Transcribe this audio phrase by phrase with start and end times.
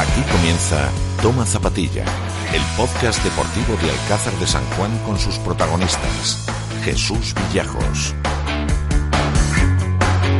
[0.00, 2.06] Aquí comienza Toma Zapatilla,
[2.54, 6.48] el podcast deportivo de Alcázar de San Juan con sus protagonistas.
[6.82, 8.14] Jesús Villajos.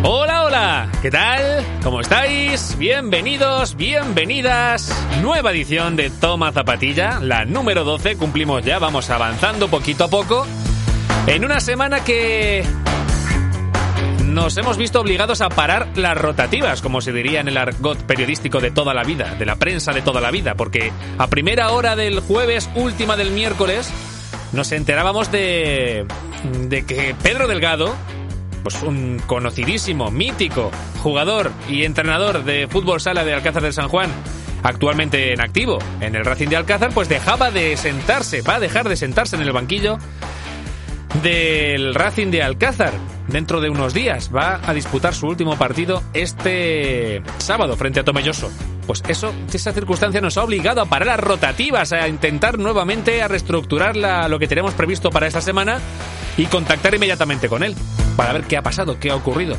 [0.03, 1.63] Hola, hola, ¿qué tal?
[1.83, 2.75] ¿Cómo estáis?
[2.79, 4.97] Bienvenidos, bienvenidas.
[5.21, 8.17] Nueva edición de Toma Zapatilla, la número 12.
[8.17, 10.47] Cumplimos ya, vamos avanzando poquito a poco.
[11.27, 12.65] En una semana que
[14.31, 18.61] nos hemos visto obligados a parar las rotativas, como se diría en el argot periodístico
[18.61, 21.97] de toda la vida, de la prensa de toda la vida, porque a primera hora
[21.97, 23.91] del jueves, última del miércoles,
[24.53, 26.07] nos enterábamos de,
[26.69, 27.95] de que Pedro Delgado,
[28.63, 30.71] pues un conocidísimo, mítico
[31.03, 34.11] jugador y entrenador de fútbol sala de Alcázar del San Juan,
[34.63, 38.89] actualmente en activo en el Racing de Alcázar, pues dejaba de sentarse, va a dejar
[38.89, 39.99] de sentarse en el banquillo
[41.23, 42.93] del Racing de Alcázar
[43.31, 44.31] dentro de unos días.
[44.35, 48.51] Va a disputar su último partido este sábado frente a Tomelloso.
[48.87, 53.29] Pues eso, esa circunstancia nos ha obligado a parar las rotativas, a intentar nuevamente a
[53.29, 55.79] reestructurar la, lo que tenemos previsto para esta semana
[56.37, 57.75] y contactar inmediatamente con él
[58.17, 59.57] para ver qué ha pasado, qué ha ocurrido.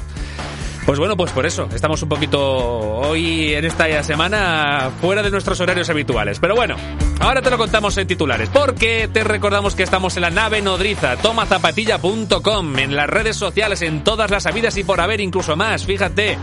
[0.86, 5.60] Pues bueno, pues por eso, estamos un poquito hoy en esta semana fuera de nuestros
[5.60, 6.40] horarios habituales.
[6.40, 6.76] Pero bueno,
[7.20, 11.18] ahora te lo contamos en titulares, porque te recordamos que estamos en la nave nodriza,
[11.18, 16.38] tomazapatilla.com, en las redes sociales, en todas las habidas y por haber, incluso más, fíjate.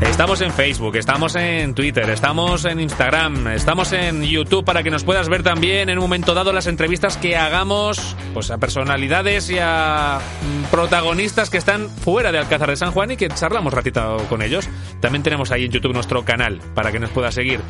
[0.00, 5.04] Estamos en Facebook, estamos en Twitter, estamos en Instagram, estamos en YouTube para que nos
[5.04, 9.58] puedas ver también en un momento dado las entrevistas que hagamos pues a personalidades y
[9.60, 14.18] a mm, protagonistas que están fuera de Alcázar de San Juan y que charlamos ratito
[14.28, 14.68] con ellos.
[15.00, 17.60] También tenemos ahí en YouTube nuestro canal para que nos puedas seguir.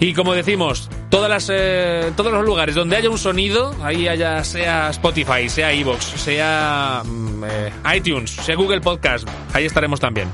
[0.00, 4.42] Y como decimos, todas las, eh, todos los lugares donde haya un sonido, ahí haya
[4.44, 10.28] sea Spotify, sea Evox, sea mm, eh, iTunes, sea Google Podcast, ahí estaremos también.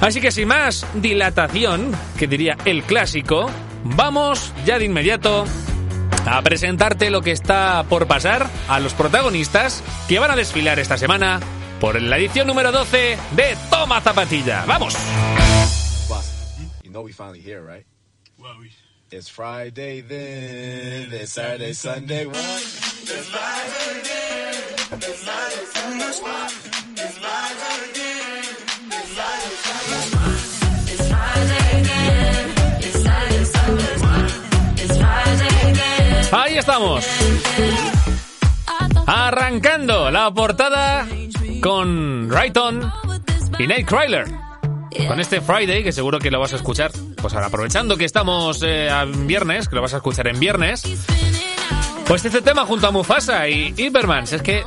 [0.00, 3.50] Así que sin más dilatación, que diría el clásico,
[3.84, 5.44] vamos ya de inmediato
[6.26, 10.96] a presentarte lo que está por pasar a los protagonistas que van a desfilar esta
[10.96, 11.40] semana
[11.80, 14.64] por la edición número 12 de Toma Zapatilla.
[14.66, 14.96] ¡Vamos!
[36.32, 37.04] Ahí estamos.
[39.06, 41.06] Arrancando la portada
[41.60, 42.92] con Rayton
[43.58, 44.26] y Nate Kryler.
[45.08, 48.62] Con este Friday, que seguro que lo vas a escuchar, pues ahora aprovechando que estamos
[48.62, 50.82] eh, en viernes, que lo vas a escuchar en viernes,
[52.06, 54.64] pues este tema junto a Mufasa y Ibermans, es que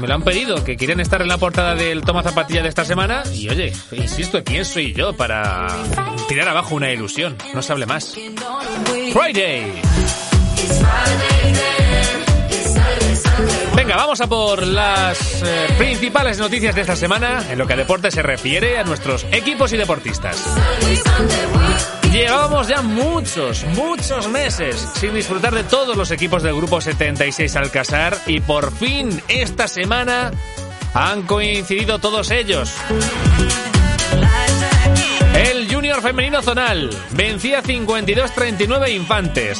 [0.00, 2.84] me lo han pedido, que quieren estar en la portada del Toma Zapatilla de esta
[2.84, 5.66] semana, y oye, insisto, ¿quién soy yo para
[6.28, 7.36] tirar abajo una ilusión?
[7.54, 8.14] No se hable más.
[9.12, 9.82] Friday.
[13.74, 17.76] Venga, vamos a por las eh, principales noticias de esta semana en lo que a
[17.76, 20.36] deporte se refiere a nuestros equipos y deportistas.
[22.12, 28.16] Llevábamos ya muchos, muchos meses sin disfrutar de todos los equipos del grupo 76 Alcázar
[28.26, 30.32] y por fin esta semana
[30.92, 32.74] han coincidido todos ellos.
[35.34, 39.58] El Junior Femenino Zonal vencía 52-39 Infantes.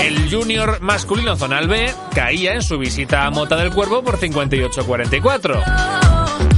[0.00, 5.62] El Junior Masculino Zonal B caía en su visita a Mota del Cuervo por 58-44.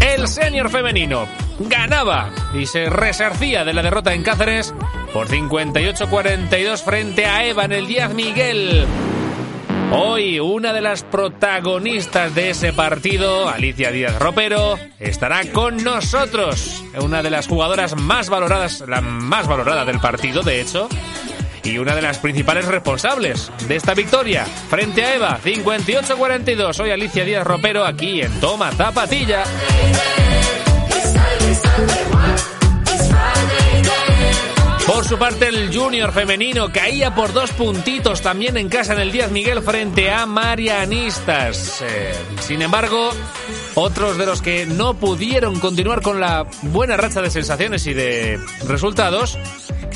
[0.00, 1.26] El Senior Femenino
[1.58, 4.74] ganaba y se resarcía de la derrota en Cáceres
[5.12, 8.86] por 58-42 frente a Eva en el Díaz Miguel.
[9.92, 16.82] Hoy una de las protagonistas de ese partido, Alicia Díaz Ropero, estará con nosotros.
[17.00, 20.88] Una de las jugadoras más valoradas, la más valorada del partido, de hecho,
[21.64, 26.72] y una de las principales responsables de esta victoria frente a Eva, 58-42.
[26.74, 29.44] Soy Alicia Díaz Ropero aquí en Toma Zapatilla.
[34.86, 39.12] Por su parte, el Junior femenino caía por dos puntitos también en casa en el
[39.12, 41.82] Díaz Miguel frente a Marianistas.
[41.82, 43.10] Eh, sin embargo,
[43.74, 48.40] otros de los que no pudieron continuar con la buena racha de sensaciones y de
[48.66, 49.38] resultados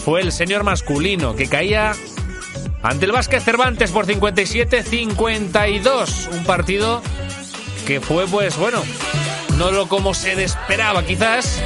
[0.05, 1.95] fue el señor masculino que caía
[2.83, 6.29] ante el Vázquez Cervantes por 57-52.
[6.33, 7.03] Un partido
[7.87, 8.83] que fue, pues bueno,
[9.57, 11.63] no lo como se esperaba quizás.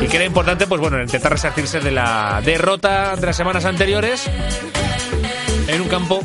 [0.00, 4.30] Y que era importante, pues bueno, intentar resarcirse de la derrota de las semanas anteriores
[5.68, 6.22] en un campo,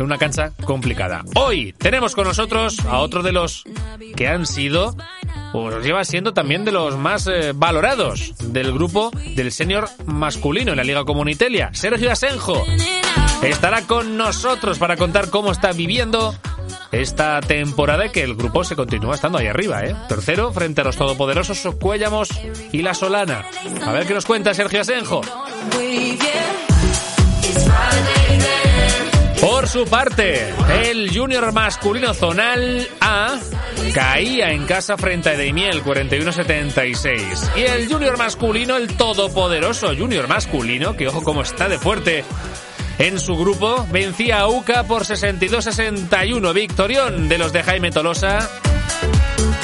[0.00, 1.24] en una cancha complicada.
[1.34, 3.64] Hoy tenemos con nosotros a otro de los
[4.16, 4.96] que han sido
[5.52, 10.78] pues lleva siendo también de los más eh, valorados del grupo del senior masculino en
[10.78, 11.70] la Liga Comunitelia.
[11.74, 12.64] Sergio Asenjo
[13.42, 16.34] estará con nosotros para contar cómo está viviendo
[16.92, 19.94] esta temporada que el grupo se continúa estando ahí arriba, ¿eh?
[20.08, 22.30] Tercero frente a los todopoderosos Cuéllamos
[22.72, 23.44] y La Solana.
[23.84, 25.20] A ver qué nos cuenta Sergio Asenjo.
[29.40, 30.52] Por su parte,
[30.84, 33.38] el junior masculino zonal A
[33.94, 37.56] caía en casa frente a Daimiel 41-76.
[37.56, 42.24] Y el junior masculino, el todopoderoso junior masculino, que ojo cómo está de fuerte
[42.98, 46.52] en su grupo, vencía a UCA por 62-61.
[46.52, 48.46] Victorión de los de Jaime Tolosa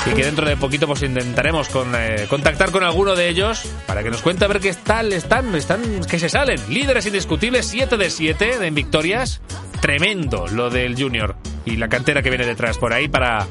[0.07, 4.03] y que dentro de poquito pues intentaremos con, eh, contactar con alguno de ellos para
[4.05, 6.61] que nos cuente a ver qué tal están, están, que se salen.
[6.69, 9.41] Líderes indiscutibles, 7 de 7 en victorias.
[9.81, 13.47] Tremendo lo del Junior y la cantera que viene detrás por ahí para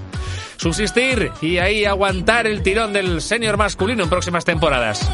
[0.57, 5.09] subsistir y ahí aguantar el tirón del senior masculino en próximas temporadas.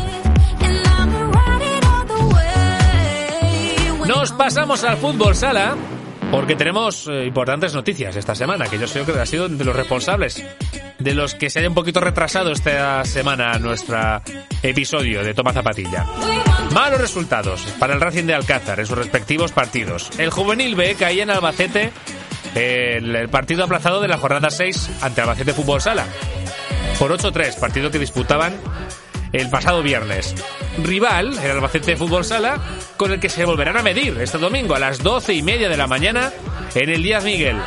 [4.08, 5.76] Nos pasamos al fútbol sala
[6.32, 9.76] porque tenemos eh, importantes noticias esta semana, que yo sé que ha sido de los
[9.76, 10.44] responsables
[10.98, 14.22] de los que se haya un poquito retrasado esta semana nuestro
[14.64, 16.06] episodio de Toma Zapatilla.
[16.74, 20.10] Malos resultados para el Racing de Alcázar en sus respectivos partidos.
[20.18, 21.92] El Juvenil B caía en Albacete
[22.56, 26.06] el, el partido aplazado de la jornada 6 ante Albacete Fútbol Sala.
[26.98, 28.56] Por 8-3, partido que disputaban
[29.34, 30.36] el pasado viernes.
[30.78, 32.60] Rival, el Albacete Fútbol Sala,
[32.98, 35.78] con el que se volverán a medir este domingo a las 12 y media de
[35.78, 36.32] la mañana
[36.76, 37.58] en el Díaz Miguel.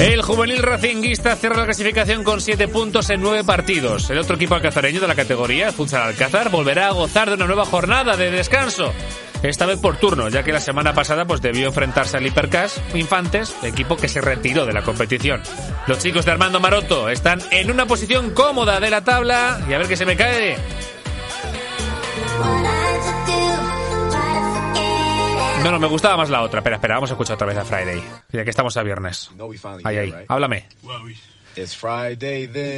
[0.00, 4.10] El juvenil racinguista cierra la clasificación con 7 puntos en 9 partidos.
[4.10, 7.46] El otro equipo alcazareño de la categoría, el Futsal Alcázar, volverá a gozar de una
[7.46, 8.92] nueva jornada de descanso.
[9.44, 13.54] Esta vez por turno, ya que la semana pasada pues debió enfrentarse al Hipercas Infantes,
[13.62, 15.42] equipo que se retiró de la competición.
[15.86, 19.78] Los chicos de Armando Maroto están en una posición cómoda de la tabla y a
[19.78, 20.56] ver qué se me cae.
[25.62, 26.60] No, no, me gustaba más la otra.
[26.60, 28.02] Espera, espera, vamos a escuchar otra vez a Friday.
[28.32, 29.30] Ya que estamos a viernes.
[29.84, 30.68] Ahí, ahí, háblame.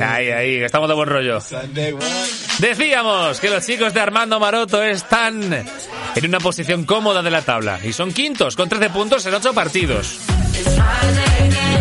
[0.03, 1.39] Ahí, ahí, estamos de buen rollo.
[2.59, 7.79] Decíamos que los chicos de Armando Maroto están en una posición cómoda de la tabla
[7.83, 10.21] y son quintos con 13 puntos en 8 partidos.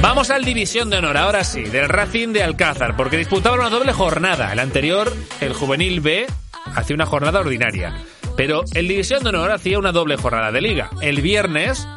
[0.01, 3.93] Vamos al División de Honor, ahora sí, del Racing de Alcázar, porque disputaban una doble
[3.93, 4.51] jornada.
[4.53, 5.11] El anterior,
[5.41, 6.27] el Juvenil B,
[6.75, 7.95] hacía una jornada ordinaria.
[8.37, 10.89] Pero el División de Honor hacía una doble jornada de liga.
[11.01, 11.87] El viernes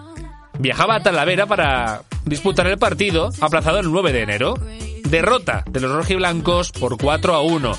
[0.58, 4.54] viajaba a Talavera para disputar el partido, aplazado el 9 de enero.
[5.10, 7.78] Derrota de los rojiblancos por 4 a 1.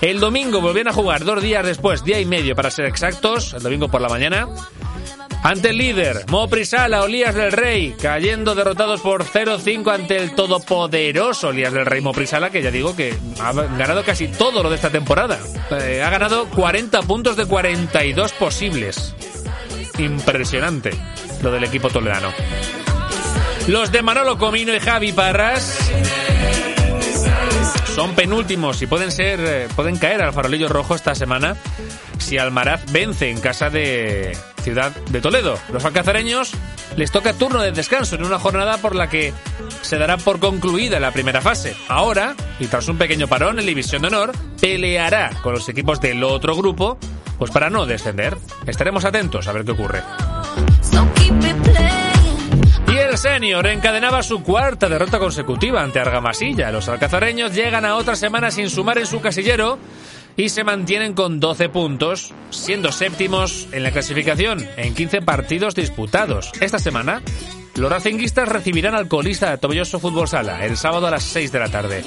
[0.00, 3.62] El domingo volvían a jugar dos días después, día y medio para ser exactos, el
[3.62, 4.48] domingo por la mañana.
[5.42, 11.72] Ante el líder, Moprisala, Olías del Rey, cayendo derrotados por 0-5 ante el todopoderoso Olías
[11.72, 15.38] del Rey Moprisala, que ya digo que ha ganado casi todo lo de esta temporada.
[15.70, 19.14] Eh, ha ganado 40 puntos de 42 posibles.
[19.98, 20.90] Impresionante
[21.42, 22.32] lo del equipo toledano.
[23.68, 25.78] Los de Manolo Comino y Javi Parras
[27.96, 31.56] son penúltimos y pueden ser eh, pueden caer al farolillo rojo esta semana
[32.18, 35.58] si Almaraz vence en casa de Ciudad de Toledo.
[35.72, 36.52] Los alcazareños
[36.94, 39.32] les toca turno de descanso en una jornada por la que
[39.80, 41.74] se dará por concluida la primera fase.
[41.88, 46.22] Ahora, y tras un pequeño parón en División de Honor, peleará con los equipos del
[46.22, 46.98] otro grupo,
[47.38, 48.36] pues para no descender.
[48.66, 50.02] Estaremos atentos a ver qué ocurre.
[53.16, 56.70] Senior encadenaba su cuarta derrota consecutiva ante Argamasilla.
[56.70, 59.78] Los alcazareños llegan a otra semana sin sumar en su casillero
[60.36, 66.52] y se mantienen con 12 puntos, siendo séptimos en la clasificación en 15 partidos disputados.
[66.60, 67.22] Esta semana,
[67.74, 71.58] los racinguistas recibirán al colista de Tomelloso Fútbol Sala el sábado a las 6 de
[71.58, 72.04] la tarde.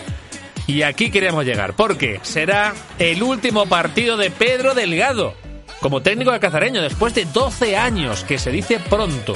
[0.68, 5.34] Y aquí queremos llegar, porque será el último partido de Pedro Delgado
[5.82, 9.36] como técnico alcazareño después de 12 años, que se dice pronto.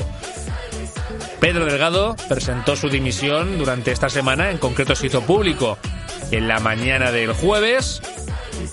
[1.44, 5.78] Pedro Delgado presentó su dimisión durante esta semana, en concreto se hizo público
[6.32, 8.02] en la mañana del jueves,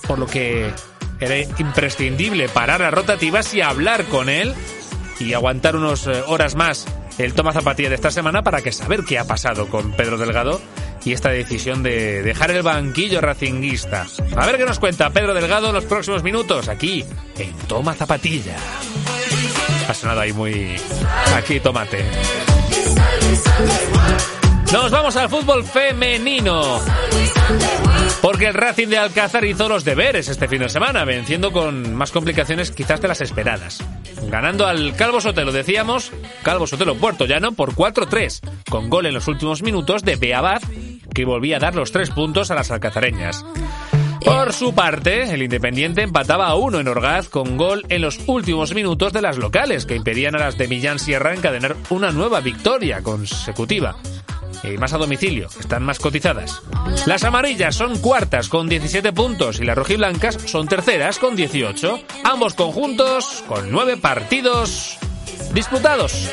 [0.07, 0.71] por lo que
[1.19, 4.55] era imprescindible parar las rotativas y hablar con él
[5.19, 6.87] y aguantar unas horas más
[7.19, 10.61] el toma zapatilla de esta semana para que saber qué ha pasado con Pedro Delgado
[11.05, 14.07] y esta decisión de dejar el banquillo racinguista.
[14.37, 17.05] A ver qué nos cuenta Pedro Delgado en los próximos minutos aquí
[17.37, 18.55] en Toma Zapatilla.
[19.91, 20.77] Ha sonado ahí muy...
[21.35, 22.05] Aquí tomate.
[24.73, 26.79] Nos vamos al fútbol femenino.
[28.23, 32.13] Porque el Racing de Alcázar hizo los deberes este fin de semana, venciendo con más
[32.13, 33.83] complicaciones quizás de las esperadas.
[34.29, 36.13] Ganando al Calvo Sotelo, decíamos,
[36.45, 40.63] Calvo Sotelo Puerto Llano por 4-3, con gol en los últimos minutos de Beabad,
[41.13, 43.45] que volvía a dar los tres puntos a las alcazareñas.
[44.25, 48.75] Por su parte, el Independiente empataba a uno en Orgaz con gol en los últimos
[48.75, 53.03] minutos de las locales, que impedían a las de Millán Sierra encadenar una nueva victoria
[53.03, 53.97] consecutiva.
[54.63, 56.63] Y más a domicilio, están más cotizadas.
[57.07, 61.99] Las amarillas son cuartas con 17 puntos y las rojiblancas son terceras con 18.
[62.25, 64.99] Ambos conjuntos con nueve partidos
[65.53, 66.31] disputados.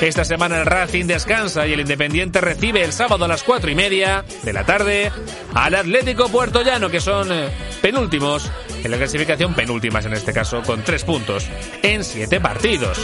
[0.00, 3.74] Esta semana el Racing descansa y el Independiente recibe el sábado a las cuatro y
[3.74, 5.10] media de la tarde
[5.54, 7.48] al Atlético Puerto Llano, que son eh,
[7.82, 8.50] penúltimos
[8.82, 11.46] en la clasificación, penúltimas en este caso, con tres puntos
[11.82, 12.98] en siete partidos.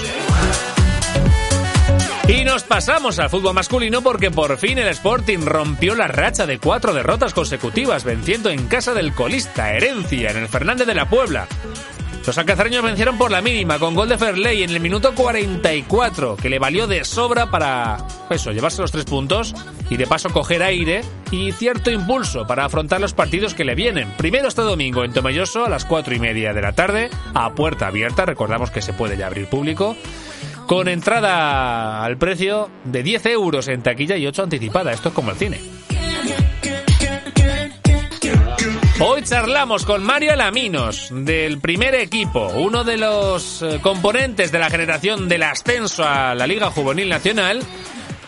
[2.28, 6.58] Y nos pasamos al fútbol masculino porque por fin el Sporting rompió la racha de
[6.58, 11.46] cuatro derrotas consecutivas, venciendo en casa del colista Herencia en el Fernández de la Puebla.
[12.26, 16.48] Los alcazareños vencieron por la mínima con gol de Ferley en el minuto 44, que
[16.48, 17.98] le valió de sobra para
[18.30, 19.54] eso, llevarse los tres puntos
[19.90, 24.10] y de paso coger aire y cierto impulso para afrontar los partidos que le vienen.
[24.16, 27.88] Primero este domingo en Tomelloso a las cuatro y media de la tarde, a puerta
[27.88, 29.94] abierta, recordamos que se puede ya abrir público
[30.66, 34.92] con entrada al precio de 10 euros en taquilla y 8 anticipada.
[34.92, 35.60] Esto es como el cine.
[39.00, 44.70] Hoy charlamos con Mario Laminos, del primer equipo, uno de los eh, componentes de la
[44.70, 47.60] generación del ascenso a la Liga Juvenil Nacional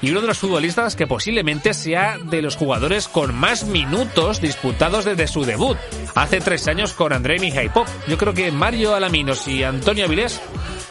[0.02, 5.04] y uno de los futbolistas que posiblemente sea de los jugadores con más minutos disputados
[5.04, 5.78] desde su debut,
[6.16, 7.37] hace tres años con André
[7.73, 7.87] Pop.
[8.08, 10.40] Yo creo que Mario Alaminos y Antonio Avilés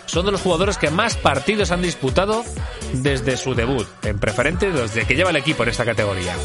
[0.06, 2.46] son de los jugadores que más partidos han disputado
[3.04, 6.36] desde su debut, en preferente desde que lleva el equipo en esta categoría.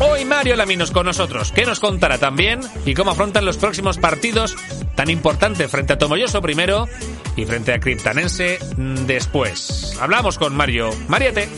[0.00, 4.56] Hoy Mario Laminos con nosotros, que nos contará también y cómo afrontan los próximos partidos
[4.94, 6.86] tan importantes frente a Tomoyoso primero
[7.36, 9.96] y frente a Cryptanense después.
[10.00, 10.90] Hablamos con Mario.
[11.08, 11.48] Mariate.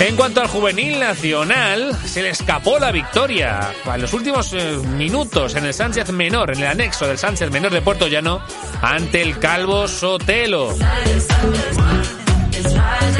[0.00, 3.72] En cuanto al juvenil nacional, se le escapó la victoria.
[3.84, 7.70] En los últimos eh, minutos en el Sánchez Menor, en el anexo del Sánchez Menor
[7.70, 8.40] de Puerto Llano,
[8.80, 10.74] ante el Calvo Sotelo.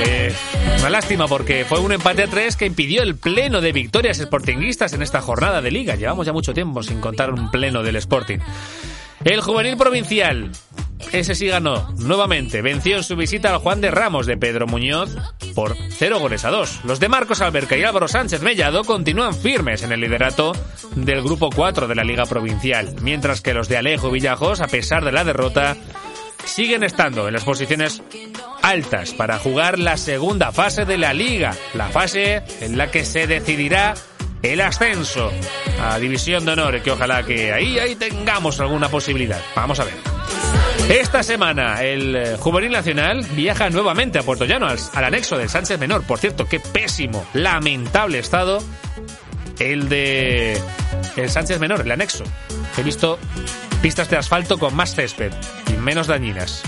[0.06, 0.34] Eh,
[0.78, 4.94] una lástima porque fue un empate a tres que impidió el pleno de victorias sportinguistas
[4.94, 5.96] en esta jornada de liga.
[5.96, 8.38] Llevamos ya mucho tiempo sin contar un pleno del Sporting.
[9.22, 10.50] El juvenil provincial
[11.12, 15.10] ese sí ganó, nuevamente, venció en su visita al Juan de Ramos de Pedro Muñoz
[15.54, 16.80] por 0 goles a 2.
[16.84, 20.52] Los de Marcos Alberca y Álvaro Sánchez Mellado continúan firmes en el liderato
[20.94, 25.04] del grupo 4 de la Liga Provincial, mientras que los de Alejo Villajos, a pesar
[25.04, 25.76] de la derrota,
[26.44, 28.02] siguen estando en las posiciones
[28.62, 33.26] altas para jugar la segunda fase de la liga, la fase en la que se
[33.26, 33.94] decidirá
[34.42, 35.30] el ascenso
[35.82, 39.40] a División de Honor, que ojalá que ahí, ahí tengamos alguna posibilidad.
[39.54, 39.94] Vamos a ver.
[40.90, 45.78] Esta semana el eh, Juvenil Nacional viaja nuevamente a Puerto Llano, al, anexo del Sánchez
[45.78, 46.02] Menor.
[46.02, 48.58] Por cierto, qué pésimo, lamentable estado
[49.60, 50.60] el de
[51.16, 52.24] el Sánchez Menor, el anexo.
[52.76, 53.20] He visto
[53.80, 55.30] pistas de asfalto con más césped
[55.68, 56.64] y menos dañinas.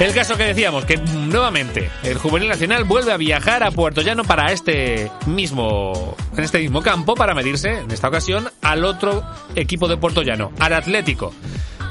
[0.00, 4.24] El caso que decíamos, que nuevamente el Juvenil Nacional vuelve a viajar a Puerto Llano
[4.24, 9.24] para este mismo, en este mismo campo, para medirse, en esta ocasión, al otro
[9.54, 11.32] equipo de Puerto Llano, al Atlético.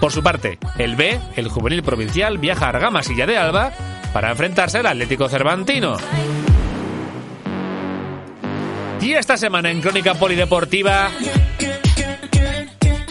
[0.01, 3.71] Por su parte, el B, el juvenil provincial, viaja a Argamasilla de Alba
[4.11, 5.95] para enfrentarse al Atlético Cervantino.
[8.99, 11.09] Y esta semana en Crónica Polideportiva,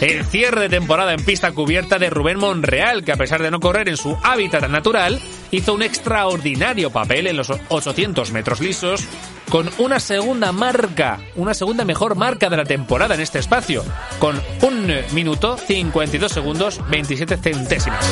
[0.03, 3.61] el cierre de temporada en pista cubierta de Rubén Monreal, que a pesar de no
[3.61, 9.07] correr en su hábitat natural, hizo un extraordinario papel en los 800 metros lisos,
[9.49, 13.85] con una segunda marca, una segunda mejor marca de la temporada en este espacio,
[14.19, 18.05] con un minuto 52 segundos 27 centésimas.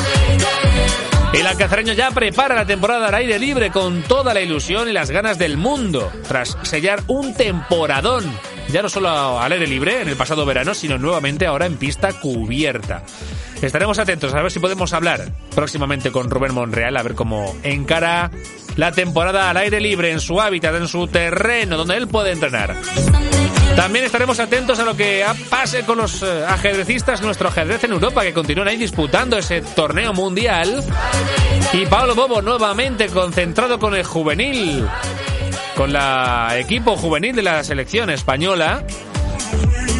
[1.34, 5.10] El alcazareño ya prepara la temporada al aire libre con toda la ilusión y las
[5.10, 8.24] ganas del mundo, tras sellar un temporadón,
[8.72, 12.12] ya no solo al aire libre en el pasado verano, sino nuevamente ahora en pista
[12.12, 13.04] cubierta.
[13.60, 18.30] Estaremos atentos a ver si podemos hablar próximamente con Rubén Monreal, a ver cómo encara
[18.76, 22.74] la temporada al aire libre en su hábitat, en su terreno, donde él puede entrenar.
[23.76, 28.22] También estaremos atentos a lo que pase con los eh, ajedrecistas, nuestro ajedrez en Europa,
[28.22, 30.84] que continúan ahí disputando ese torneo mundial.
[31.72, 34.86] Y Pablo Bobo nuevamente concentrado con el juvenil,
[35.76, 38.84] con la equipo juvenil de la selección española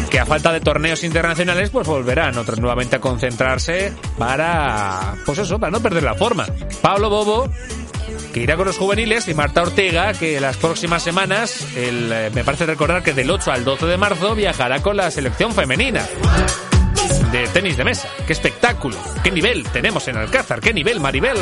[0.09, 5.59] que a falta de torneos internacionales pues volverán otros nuevamente a concentrarse para pues eso,
[5.59, 6.45] para no perder la forma.
[6.81, 7.49] Pablo Bobo
[8.33, 12.43] que irá con los juveniles, y Marta Ortega, que las próximas semanas, el, eh, me
[12.43, 16.03] parece recordar que del 8 al 12 de marzo, viajará con la selección femenina
[17.31, 18.09] de tenis de mesa.
[18.25, 18.97] ¡Qué espectáculo!
[19.23, 20.61] ¡Qué nivel tenemos en Alcázar!
[20.61, 21.37] ¡Qué nivel, Maribel!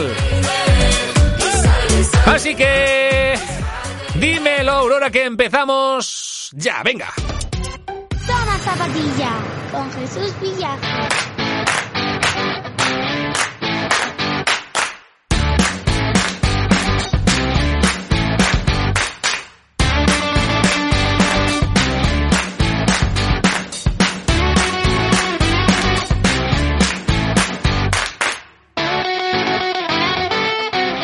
[2.25, 3.35] Así que...
[4.21, 7.11] Dímelo, Aurora, que empezamos ya, venga.
[8.27, 9.31] Toma zapatilla
[9.71, 10.77] con Jesús Villa.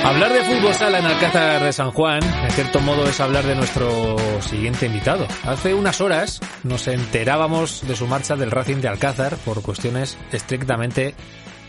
[0.07, 3.55] Hablar de fútbol sala en Alcázar de San Juan, en cierto modo, es hablar de
[3.55, 5.27] nuestro siguiente invitado.
[5.43, 11.13] Hace unas horas nos enterábamos de su marcha del Racing de Alcázar por cuestiones estrictamente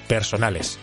[0.06, 0.78] personales.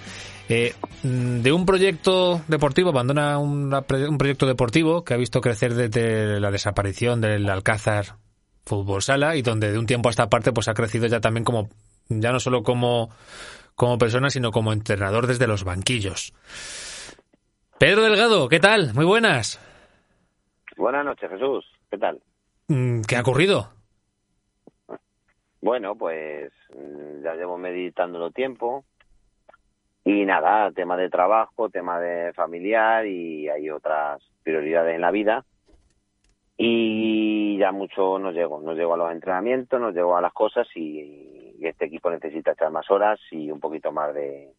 [0.49, 3.39] Eh, de un proyecto deportivo, abandona
[3.87, 8.17] pre- un proyecto deportivo que ha visto crecer desde la desaparición del Alcázar
[8.65, 11.45] Fútbol Sala y donde de un tiempo a esta parte pues ha crecido ya también
[11.45, 11.69] como,
[12.09, 13.11] ya no solo como,
[13.75, 16.33] como persona, sino como entrenador desde los banquillos.
[17.77, 18.93] Pedro Delgado, ¿qué tal?
[18.93, 19.59] Muy buenas.
[20.77, 21.65] Buenas noches, Jesús.
[21.91, 22.21] ¿Qué tal?
[22.69, 23.67] Mm, ¿Qué ha ocurrido?
[25.61, 28.85] Bueno, pues mm, ya llevo meditándolo tiempo.
[30.05, 35.43] Y nada, tema de trabajo, tema de familiar y hay otras prioridades en la vida.
[36.55, 38.61] Y ya mucho no llego.
[38.61, 42.53] No llego a los entrenamientos, no llego a las cosas y, y este equipo necesita
[42.53, 44.53] echar más horas y un poquito más de,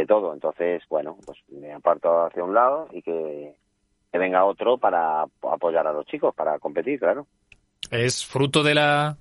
[0.00, 0.32] de todo.
[0.32, 3.56] Entonces, bueno, pues me aparto hacia un lado y que,
[4.12, 7.26] que venga otro para apoyar a los chicos, para competir, claro.
[7.90, 9.16] Es fruto de la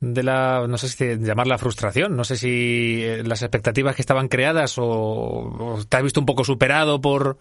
[0.00, 4.28] de la no sé si llamarla frustración, no sé si eh, las expectativas que estaban
[4.28, 7.38] creadas o, o te has visto un poco superado por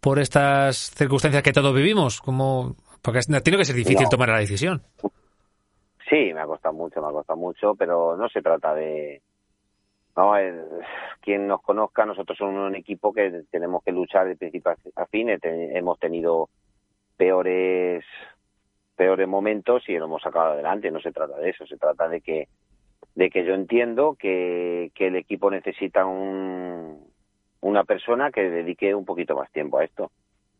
[0.00, 4.08] por estas circunstancias que todos vivimos, como porque tiene que ser difícil No.
[4.08, 4.82] tomar la decisión.
[6.10, 9.22] Sí, me ha costado mucho, me ha costado mucho, pero no se trata de...
[10.16, 10.64] No, el-
[11.20, 15.30] quien nos conozca, nosotros somos un equipo que tenemos que luchar de principio a fin.
[15.42, 16.48] Hemos tenido
[17.16, 18.04] peores
[18.94, 20.90] peores momentos y lo hemos sacado adelante.
[20.90, 22.48] No se trata de eso, se trata de que
[23.14, 27.06] de que yo entiendo que, que el equipo necesita un,
[27.60, 30.10] una persona que dedique un poquito más tiempo a esto.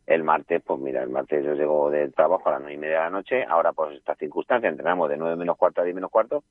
[0.07, 2.97] El martes, pues mira, el martes yo llego del trabajo a las nueve y media
[2.97, 6.11] de la noche, ahora por estas circunstancias entrenamos de nueve menos cuarto a diez menos
[6.11, 6.43] cuarto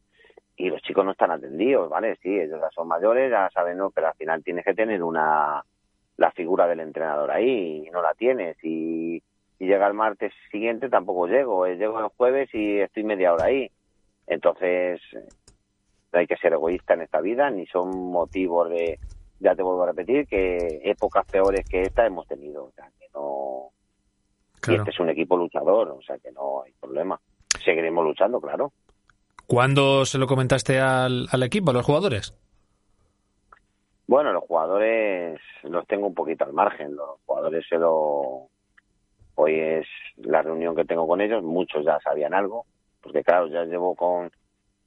[0.62, 2.18] y los chicos no están atendidos, ¿vale?
[2.22, 3.90] Sí, ellos ya son mayores, ya saben, ¿no?
[3.90, 5.64] pero al final tienes que tener una
[6.18, 9.16] la figura del entrenador ahí y no la tienes y,
[9.58, 13.46] y llega el martes siguiente tampoco llego, eh, llego el jueves y estoy media hora
[13.46, 13.72] ahí.
[14.28, 15.02] Entonces,
[16.12, 19.00] no hay que ser egoísta en esta vida, ni son motivos de,
[19.40, 22.66] ya te vuelvo a repetir, que épocas peores que esta hemos tenido.
[22.66, 23.70] O sea, que no.
[24.68, 27.20] Y este es un equipo luchador, o sea que no hay problema.
[27.64, 28.72] Seguiremos luchando, claro.
[29.52, 32.34] ¿Cuándo se lo comentaste al, al equipo, a los jugadores?
[34.08, 36.96] Bueno, los jugadores los tengo un poquito al margen.
[36.96, 38.48] Los jugadores se lo.
[39.36, 39.86] Hoy es
[40.16, 41.44] la reunión que tengo con ellos.
[41.44, 42.66] Muchos ya sabían algo,
[43.02, 44.32] porque claro, ya llevo con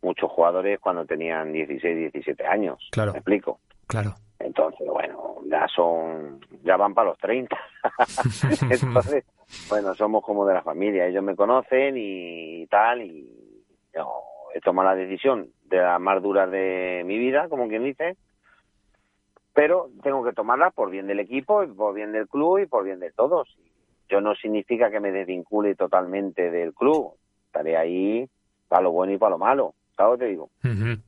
[0.00, 2.88] muchos jugadores cuando tenían 16, 17 años.
[2.90, 3.12] Claro.
[3.12, 3.60] ¿Me explico?
[3.86, 4.14] Claro.
[4.38, 7.54] Entonces, bueno, ya son, ya van para los 30.
[8.70, 9.26] Entonces,
[9.68, 11.06] bueno, somos como de la familia.
[11.06, 13.28] Ellos me conocen y tal, y
[13.94, 18.16] yo he tomado la decisión de las más duras de mi vida, como quien dice,
[19.52, 22.84] pero tengo que tomarla por bien del equipo, y por bien del club y por
[22.84, 23.56] bien de todos.
[24.08, 27.14] Yo no significa que me desvincule totalmente del club.
[27.46, 28.28] Estaré ahí
[28.68, 29.74] para lo bueno y para lo malo.
[29.96, 30.18] ¿Sabes?
[30.18, 30.50] Te digo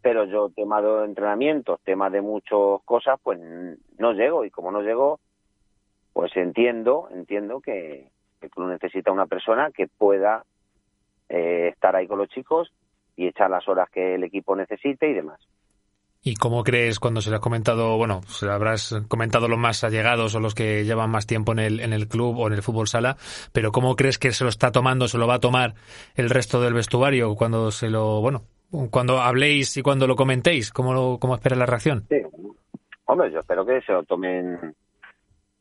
[0.01, 3.41] pero yo tema de entrenamientos, tema de muchas cosas, pues
[3.99, 5.19] no llego y como no llego,
[6.13, 8.09] pues entiendo, entiendo que
[8.41, 10.45] el club necesita una persona que pueda
[11.29, 12.73] eh, estar ahí con los chicos
[13.17, 15.41] y echar las horas que el equipo necesite y demás.
[16.23, 19.85] ¿Y cómo crees cuando se lo has comentado, bueno, se lo habrás comentado los más
[19.85, 22.63] allegados o los que llevan más tiempo en el, en el club o en el
[22.63, 23.17] fútbol sala,
[23.53, 25.75] pero cómo crees que se lo está tomando, se lo va a tomar
[26.17, 28.43] el resto del vestuario cuando se lo, bueno,
[28.91, 30.73] cuando habléis y cuando lo comentéis?
[30.73, 32.07] ¿Cómo, lo- cómo espera la reacción?
[32.09, 32.17] Sí.
[33.05, 34.75] Hombre, yo espero que se lo tomen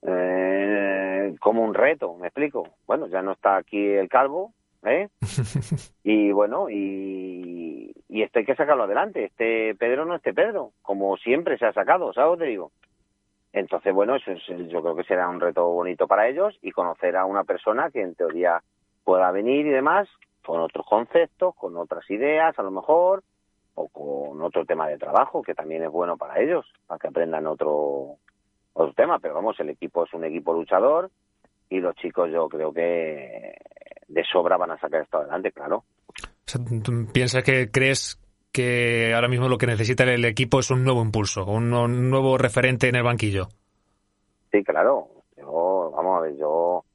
[0.01, 2.63] eh, como un reto, ¿me explico?
[2.87, 4.53] Bueno, ya no está aquí el calvo,
[4.87, 5.09] ¿eh?
[6.03, 9.25] y bueno, y, y esto hay que sacarlo adelante.
[9.25, 12.39] Este Pedro no este Pedro, como siempre se ha sacado, ¿sabes?
[12.39, 12.71] Te digo.
[13.53, 17.15] Entonces, bueno, eso es- yo creo que será un reto bonito para ellos y conocer
[17.15, 18.61] a una persona que en teoría
[19.03, 20.09] pueda venir y demás,
[20.45, 23.23] con otros conceptos, con otras ideas a lo mejor,
[23.75, 27.47] o con otro tema de trabajo que también es bueno para ellos, para que aprendan
[27.47, 28.15] otro
[28.77, 31.09] otro tema, pero vamos, el equipo es un equipo luchador
[31.69, 33.55] y los chicos yo creo que
[34.07, 35.83] de sobra van a sacar esto adelante, claro.
[37.11, 38.19] ¿Piensas que crees
[38.51, 42.87] que ahora mismo lo que necesita el equipo es un nuevo impulso, un, nuevo referente
[42.87, 43.47] en el banquillo?
[44.51, 45.09] Sí, claro.
[45.35, 46.85] Yo, vamos a ver, yo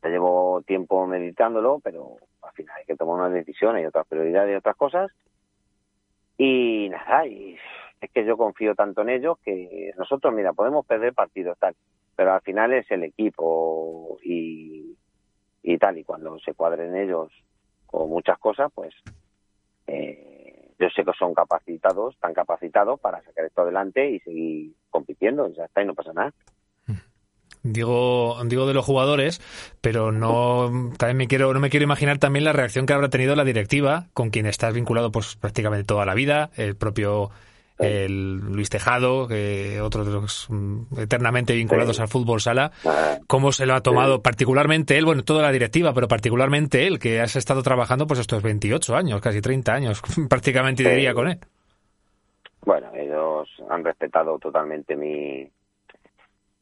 [0.00, 4.52] te llevo tiempo meditándolo, pero al final hay que tomar una decisión, hay otras prioridades
[4.52, 5.10] y otras cosas.
[6.36, 7.56] Y nada, y
[8.00, 11.74] es que yo confío tanto en ellos que nosotros, mira, podemos perder partidos tal,
[12.14, 14.96] pero al final es el equipo y,
[15.62, 17.30] y tal, y cuando se cuadren ellos
[17.86, 18.94] con muchas cosas, pues
[19.86, 25.48] eh, yo sé que son capacitados, tan capacitados para sacar esto adelante y seguir compitiendo,
[25.54, 26.32] ya está, y no pasa nada.
[27.64, 29.40] Digo, digo de los jugadores,
[29.80, 33.34] pero no también me quiero no me quiero imaginar también la reacción que habrá tenido
[33.34, 37.30] la directiva con quien estás vinculado pues prácticamente toda la vida, el propio
[37.78, 39.28] el Luis Tejado,
[39.82, 43.18] otro de los mm, eternamente vinculados al fútbol sala, ah.
[43.26, 47.20] cómo se lo ha tomado particularmente él, bueno, toda la directiva, pero particularmente él, que
[47.20, 51.38] has estado trabajando pues estos 28 años, casi 30 años, prácticamente diría con él.
[52.64, 55.48] Bueno, ellos han respetado totalmente mi,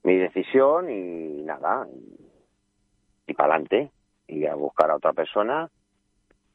[0.02, 1.87] mi decisión y nada,
[3.26, 3.90] y, para adelante,
[4.29, 5.68] y a buscar a otra persona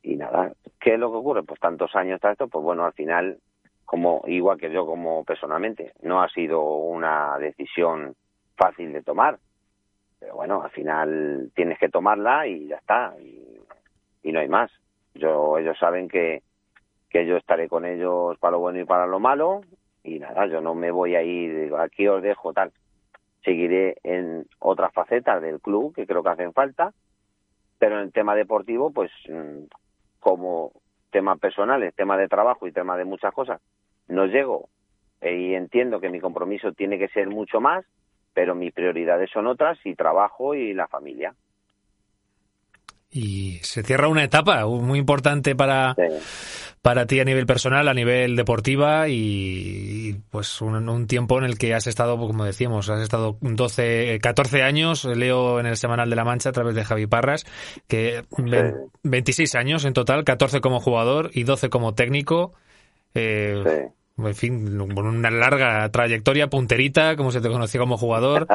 [0.03, 0.53] y nada.
[0.79, 1.43] ¿Qué es lo que ocurre?
[1.43, 3.39] Pues tantos años tras esto, pues bueno, al final
[3.91, 5.91] como igual que yo como personalmente.
[6.01, 8.15] No ha sido una decisión
[8.55, 9.37] fácil de tomar,
[10.17, 14.71] pero bueno, al final tienes que tomarla y ya está, y, no hay más.
[15.13, 16.41] Yo ellos saben que
[17.09, 19.59] que yo estaré con ellos para lo bueno y para lo malo
[20.05, 22.71] y nada, yo no me voy a ir, aquí os dejo tal.
[23.43, 26.93] Seguiré en otras facetas del club que creo que hacen falta,
[27.77, 29.65] pero en el tema deportivo, pues mm,
[30.21, 30.71] como
[31.09, 33.59] temas personales, tema de trabajo y tema de muchas cosas,
[34.07, 34.69] no llego
[35.21, 37.85] eh, y entiendo que mi compromiso tiene que ser mucho más,
[38.33, 41.33] pero mis prioridades son otras y trabajo y la familia.
[43.13, 45.95] Y se cierra una etapa muy importante para,
[46.81, 51.73] para ti a nivel personal, a nivel deportiva y, pues un, tiempo en el que
[51.73, 56.23] has estado, como decíamos, has estado 12, 14 años, leo en el Semanal de la
[56.23, 57.45] Mancha a través de Javi Parras,
[57.89, 58.23] que
[59.03, 62.53] 26 años en total, 14 como jugador y 12 como técnico.
[63.13, 68.47] Eh, en fin, con una larga trayectoria punterita, como se te conocía como jugador,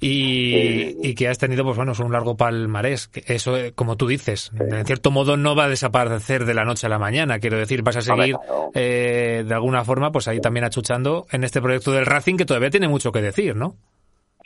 [0.00, 3.10] y, que has tenido, pues bueno, un largo palmarés.
[3.26, 6.86] Eso, eh, como tú dices, en cierto modo no va a desaparecer de la noche
[6.86, 7.38] a la mañana.
[7.38, 8.36] Quiero decir, vas a seguir
[8.74, 12.70] eh, de alguna forma, pues ahí también achuchando en este proyecto del Racing que todavía
[12.70, 13.74] tiene mucho que decir, ¿no?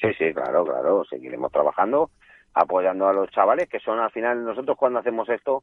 [0.01, 1.05] Sí, sí, claro, claro.
[1.09, 2.11] Seguiremos trabajando,
[2.55, 5.63] apoyando a los chavales, que son al final, nosotros cuando hacemos esto,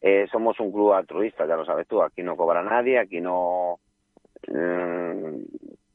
[0.00, 2.02] eh, somos un club altruista, ya lo sabes tú.
[2.02, 3.78] Aquí no cobra nadie, aquí no
[4.48, 5.42] Mm,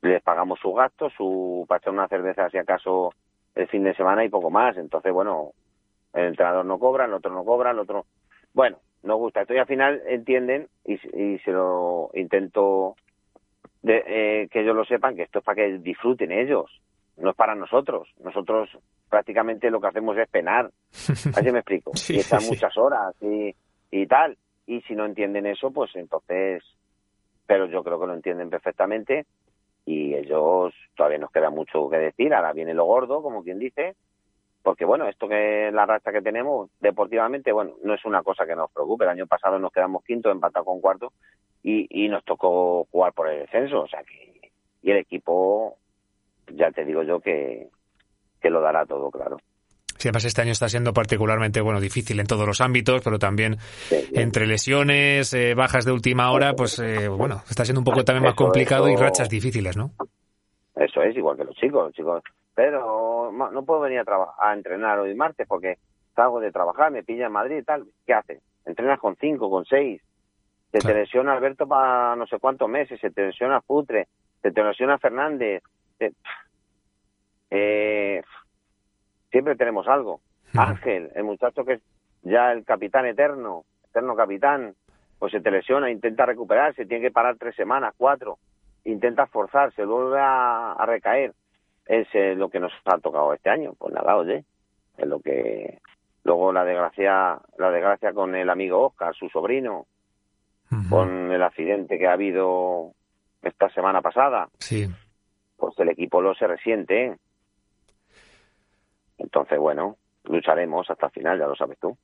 [0.02, 3.14] les pagamos su gasto, su para echar una cerveza si acaso
[3.56, 4.78] el fin de semana y poco más.
[4.78, 5.52] Entonces, bueno,
[6.14, 8.06] el entrenador no cobra, el otro no cobra, el otro...
[8.54, 9.42] Bueno, nos gusta.
[9.42, 12.96] Esto y al final entienden y, se lo intento
[13.82, 16.82] de, eh, que ellos lo sepan que esto es para que disfruten ellos,
[17.18, 18.10] no es para nosotros.
[18.24, 18.70] Nosotros
[19.10, 20.72] prácticamente lo que hacemos es penar.
[20.92, 21.92] Así me explico.
[22.10, 23.56] y están muchas horas y,
[23.92, 24.38] y tal.
[24.66, 26.64] Y si no entienden eso, pues entonces
[27.52, 29.26] pero yo creo que lo entienden perfectamente
[29.86, 32.34] y ellos todavía nos queda mucho que decir.
[32.34, 33.98] Ahora viene lo gordo, como quien dice,
[34.64, 38.56] porque bueno, esto que la racha que tenemos deportivamente, bueno, no es una cosa que
[38.56, 39.04] nos preocupe.
[39.04, 41.12] El año pasado nos quedamos quinto, empatados con cuarto
[41.62, 44.52] y, y nos tocó jugar por el descenso, o sea que
[44.84, 45.78] y el equipo,
[46.48, 47.68] ya te digo yo que,
[48.42, 49.38] que lo dará todo, claro.
[50.02, 53.58] Sí, además este año está siendo particularmente bueno difícil en todos los ámbitos, pero también
[54.14, 58.24] entre lesiones, eh, bajas de última hora, pues eh, bueno, está siendo un poco también
[58.24, 59.92] más complicado y rachas difíciles, ¿no?
[60.76, 62.24] Eso es igual que los chicos, los chicos.
[62.56, 64.04] Pero no puedo venir a,
[64.40, 65.78] a entrenar hoy martes porque
[66.16, 67.86] salgo de trabajar, me pilla en Madrid y tal.
[68.04, 68.42] ¿Qué haces?
[68.66, 70.02] Entrenas con cinco, con seis.
[70.72, 74.08] Se te lesiona Alberto para no sé cuántos meses, se te lesiona Putre,
[74.42, 75.62] se te lesiona Fernández.
[77.52, 78.24] Eh,
[79.32, 80.22] siempre tenemos algo.
[80.54, 81.82] Ángel, el muchacho que es
[82.24, 84.76] ya el capitán eterno, eterno capitán,
[85.18, 88.38] pues se te lesiona, intenta recuperarse, tiene que parar tres semanas, cuatro,
[88.84, 91.34] intenta esforzarse, vuelve a, recaer.
[91.86, 93.74] Es eh, lo que nos ha tocado este año.
[93.78, 94.44] Pues nada, oye,
[94.98, 95.80] es lo que...
[96.24, 99.88] Luego la desgracia, la desgracia con el amigo Oscar, su sobrino,
[100.88, 102.92] con el accidente que ha habido
[103.42, 104.48] esta semana pasada.
[104.60, 104.88] Sí.
[105.58, 107.18] Pues el equipo lo se resiente, ¿eh?
[109.22, 111.96] Entonces, bueno, lucharemos hasta el final, ya lo sabes tú.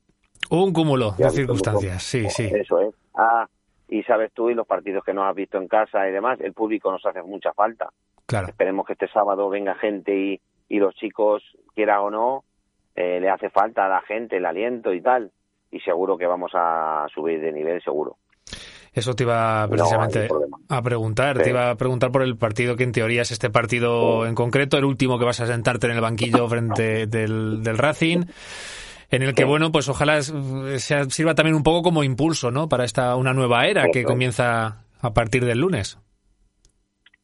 [0.50, 2.50] Un cúmulo de circunstancias, sí, sí.
[2.52, 2.94] Eso es.
[3.14, 3.46] Ah,
[3.88, 6.52] y sabes tú, y los partidos que nos has visto en casa y demás, el
[6.52, 7.90] público nos hace mucha falta.
[8.26, 8.48] Claro.
[8.48, 11.42] Esperemos que este sábado venga gente y, y los chicos,
[11.74, 12.44] quiera o no,
[12.94, 15.32] eh, le hace falta a la gente el aliento y tal.
[15.70, 18.16] Y seguro que vamos a subir de nivel, seguro.
[18.92, 20.28] Eso te iba precisamente
[20.68, 21.38] a preguntar.
[21.38, 24.76] Te iba a preguntar por el partido que en teoría es este partido en concreto,
[24.76, 28.24] el último que vas a sentarte en el banquillo frente del, del Racing
[29.10, 32.68] en el que, bueno, pues ojalá sirva también un poco como impulso, ¿no?
[32.68, 35.98] Para esta una nueva era que comienza a partir del lunes.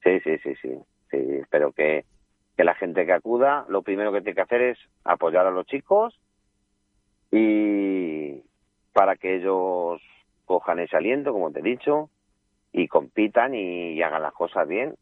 [0.03, 0.71] Sí, sí, sí, sí.
[1.11, 2.05] sí espero que,
[2.57, 5.67] que la gente que acuda, lo primero que tiene que hacer es apoyar a los
[5.67, 6.19] chicos
[7.31, 8.43] y
[8.93, 10.01] para que ellos
[10.45, 12.11] cojan ese aliento, como te he dicho,
[12.73, 14.95] y compitan y, hagan las cosas bien.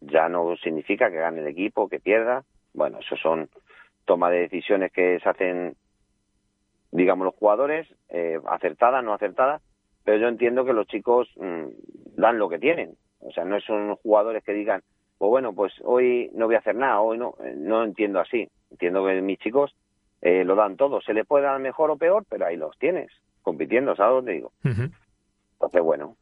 [0.00, 2.44] Ya no significa que gane el equipo, que pierda.
[2.72, 3.48] Bueno, eso son
[4.04, 5.76] toma de decisiones que se hacen,
[6.90, 9.62] digamos, los jugadores, eh, acertadas, no acertadas,
[10.04, 11.68] pero yo entiendo que los chicos mm,
[12.16, 12.96] dan lo que tienen.
[13.20, 14.82] O sea, no son jugadores que digan,
[15.18, 18.48] pues bueno, pues hoy no voy a hacer nada, hoy no, eh, no entiendo así.
[18.70, 19.74] Entiendo que mis chicos
[20.20, 21.00] eh, lo dan todo.
[21.00, 23.10] Se les puede dar mejor o peor, pero ahí los tienes,
[23.44, 24.52] compitiendo, ¿sabes dónde digo?
[24.64, 26.16] Entonces, bueno,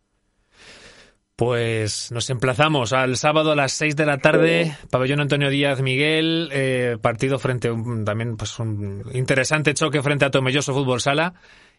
[1.37, 6.51] pues nos emplazamos al sábado a las 6 de la tarde, pabellón Antonio Díaz Miguel,
[6.53, 11.35] eh, partido frente a un, también pues un interesante choque frente a Tomelloso Fútbol Sala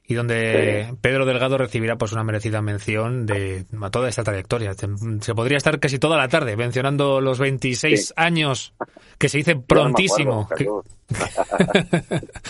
[0.06, 4.74] y donde Pedro Delgado recibirá pues una merecida mención de toda esta trayectoria.
[4.74, 8.74] Se podría estar casi toda la tarde mencionando los 26 años
[9.18, 10.50] que se dice prontísimo.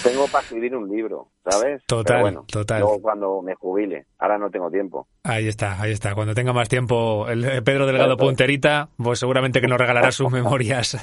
[0.03, 1.83] tengo para escribir un libro, ¿sabes?
[1.85, 2.81] Total, total.
[2.81, 5.07] Luego cuando me jubile, ahora no tengo tiempo.
[5.23, 6.15] Ahí está, ahí está.
[6.15, 10.97] Cuando tenga más tiempo, el Pedro Delgado Punterita, pues seguramente que nos regalará sus memorias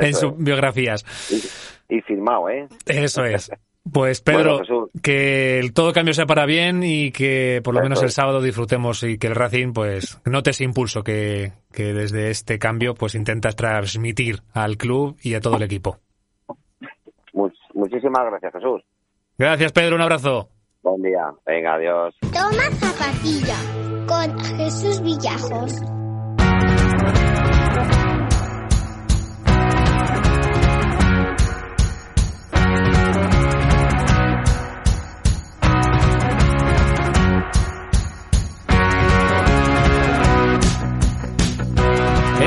[0.00, 1.04] en sus biografías.
[1.30, 2.66] Y, y firmado, ¿eh?
[2.86, 3.50] Eso es.
[3.90, 4.60] Pues Pedro,
[5.02, 9.02] que el todo cambio sea para bien y que por lo menos el sábado disfrutemos
[9.02, 13.56] y que el Racing pues note ese impulso que, que desde este cambio pues intentas
[13.56, 15.98] transmitir al club y a todo el equipo.
[17.74, 18.82] muchísimas gracias Jesús.
[19.36, 20.48] Gracias Pedro, un abrazo.
[20.82, 22.14] Buen día, venga, adiós.
[22.32, 23.56] Toma zapatilla
[24.06, 25.82] con Jesús Villajos.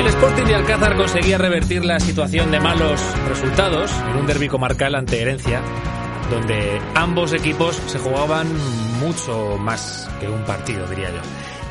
[0.03, 5.21] Sporting de Alcázar conseguía revertir la situación de malos resultados en un derbi comarcal ante
[5.21, 5.62] Herencia,
[6.29, 8.47] donde ambos equipos se jugaban
[8.99, 11.21] mucho más que un partido, diría yo.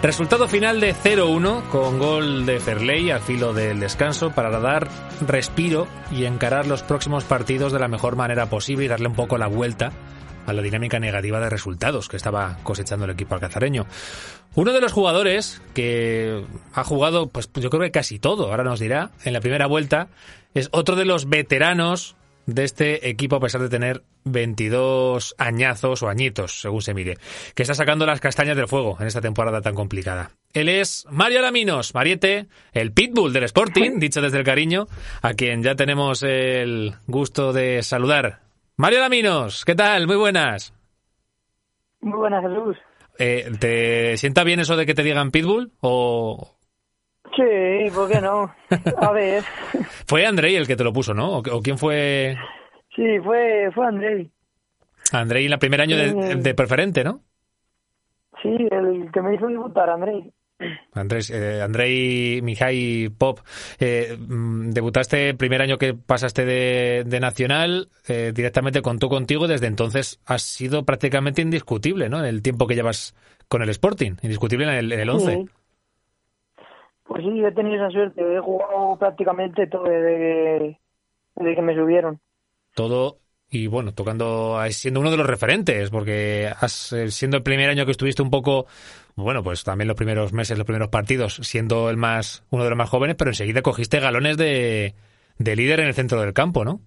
[0.02, 4.88] Resultado final de 0-1 con gol de Ferley al filo del descanso para dar
[5.20, 9.38] respiro y encarar los próximos partidos de la mejor manera posible y darle un poco
[9.38, 9.92] la vuelta
[10.46, 13.86] a la dinámica negativa de resultados que estaba cosechando el equipo alcazareño.
[14.54, 18.80] Uno de los jugadores que ha jugado, pues yo creo que casi todo, ahora nos
[18.80, 20.08] dirá, en la primera vuelta,
[20.54, 26.08] es otro de los veteranos de este equipo a pesar de tener 22 añazos o
[26.08, 27.18] añitos, según se mire,
[27.54, 30.30] que está sacando las castañas del fuego en esta temporada tan complicada.
[30.52, 34.86] Él es Mario Alaminos, Mariete, el pitbull del Sporting, dicho desde el cariño,
[35.22, 38.43] a quien ya tenemos el gusto de saludar.
[38.76, 40.08] Mario Laminos, ¿qué tal?
[40.08, 40.74] Muy buenas.
[42.00, 42.76] Muy buenas, Jesús.
[43.20, 46.56] Eh, ¿Te sienta bien eso de que te digan Pitbull o...?
[47.36, 48.52] Sí, ¿por qué no?
[48.98, 49.44] A ver.
[50.08, 51.38] fue Andrei el que te lo puso, ¿no?
[51.38, 52.36] ¿O, quién fue...?
[52.96, 54.30] Sí, fue, fue Andrei.
[55.12, 57.20] Andrei en el primer año de, de preferente, ¿no?
[58.42, 60.32] Sí, el que me hizo debutar, Andrei.
[60.92, 63.40] Andrés, eh, Andrei Mijay Pop,
[63.78, 69.66] eh, mm, debutaste el primer año que pasaste de, Nacional, eh, directamente contó contigo, desde
[69.66, 72.18] entonces has sido prácticamente indiscutible, ¿no?
[72.18, 73.14] En el tiempo que llevas
[73.48, 75.46] con el Sporting, indiscutible en el, en el 11.
[77.04, 80.80] Pues sí, he tenido esa suerte, he jugado prácticamente todo desde,
[81.36, 82.20] desde que me subieron.
[82.74, 83.18] Todo
[83.54, 87.84] y bueno, tocando, siendo uno de los referentes, porque has, eh, siendo el primer año
[87.84, 88.66] que estuviste un poco,
[89.16, 92.78] bueno, pues también los primeros meses, los primeros partidos, siendo el más, uno de los
[92.78, 94.94] más jóvenes, pero enseguida cogiste galones de,
[95.38, 96.80] de líder en el centro del campo, ¿no?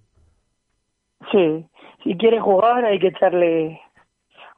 [1.32, 1.66] Sí,
[2.04, 3.80] si quieres jugar hay que echarle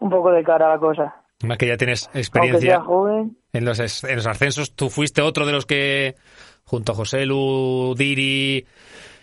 [0.01, 1.15] un poco de cara a la cosa.
[1.43, 2.83] Más que ya tienes experiencia
[3.53, 6.17] en los, en los ascensos, tú fuiste otro de los que,
[6.65, 8.67] junto a José Lu, Diri,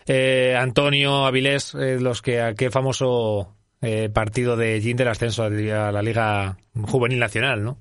[0.08, 5.50] eh, Antonio, Avilés, eh, los que aquel famoso eh, partido de Gin del ascenso a
[5.50, 7.78] la Liga Juvenil Nacional, ¿no?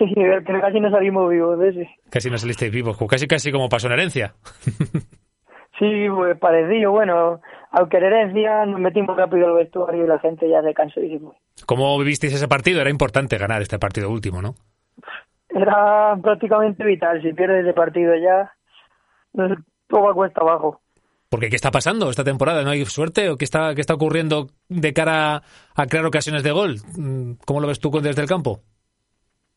[0.08, 1.90] Sí, que casi no salimos vivos de ese.
[2.10, 4.34] Casi no salisteis vivos, casi casi como pasó en herencia.
[5.78, 10.48] sí, pues parecido, bueno, aunque en herencia nos metimos rápido al vestuario y la gente
[10.48, 11.20] ya se cansó y se
[11.66, 12.80] ¿Cómo vivisteis ese partido?
[12.80, 14.54] Era importante ganar este partido último, ¿no?
[15.50, 18.50] Era prácticamente vital, si pierdes ese partido ya
[19.88, 20.80] todo va cuesta abajo.
[21.28, 22.62] Porque ¿qué está pasando esta temporada?
[22.62, 23.28] ¿No hay suerte?
[23.28, 25.42] ¿O qué está, qué está ocurriendo de cara
[25.74, 26.76] a crear ocasiones de gol?
[26.96, 28.62] Mm, ¿Cómo lo ves tú desde el campo?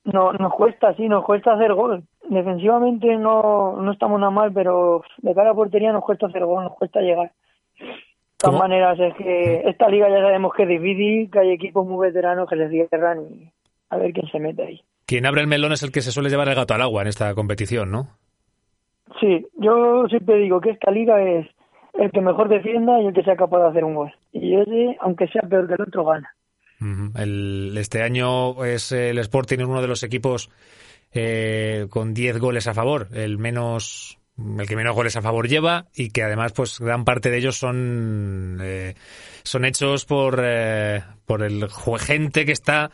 [0.05, 2.03] No, nos cuesta, sí, nos cuesta hacer gol.
[2.27, 6.63] Defensivamente no, no estamos nada mal, pero de cara a portería nos cuesta hacer gol,
[6.63, 7.31] nos cuesta llegar.
[7.79, 11.87] De todas maneras, es que esta liga ya sabemos que es difícil, que hay equipos
[11.87, 13.49] muy veteranos que se cierran y
[13.89, 14.81] a ver quién se mete ahí.
[15.05, 17.07] Quien abre el melón es el que se suele llevar el gato al agua en
[17.07, 18.07] esta competición, ¿no?
[19.19, 21.47] Sí, yo siempre digo que esta liga es
[21.93, 24.13] el que mejor defienda y el que sea capaz de hacer un gol.
[24.31, 26.33] Y ese, aunque sea peor que el otro, gana.
[27.15, 30.49] El, este año es el Sporting uno de los equipos
[31.11, 35.85] eh, con 10 goles a favor, el menos el que menos goles a favor lleva
[35.93, 38.95] y que además pues gran parte de ellos son eh,
[39.43, 41.69] son hechos por eh, por el
[41.99, 42.89] gente que está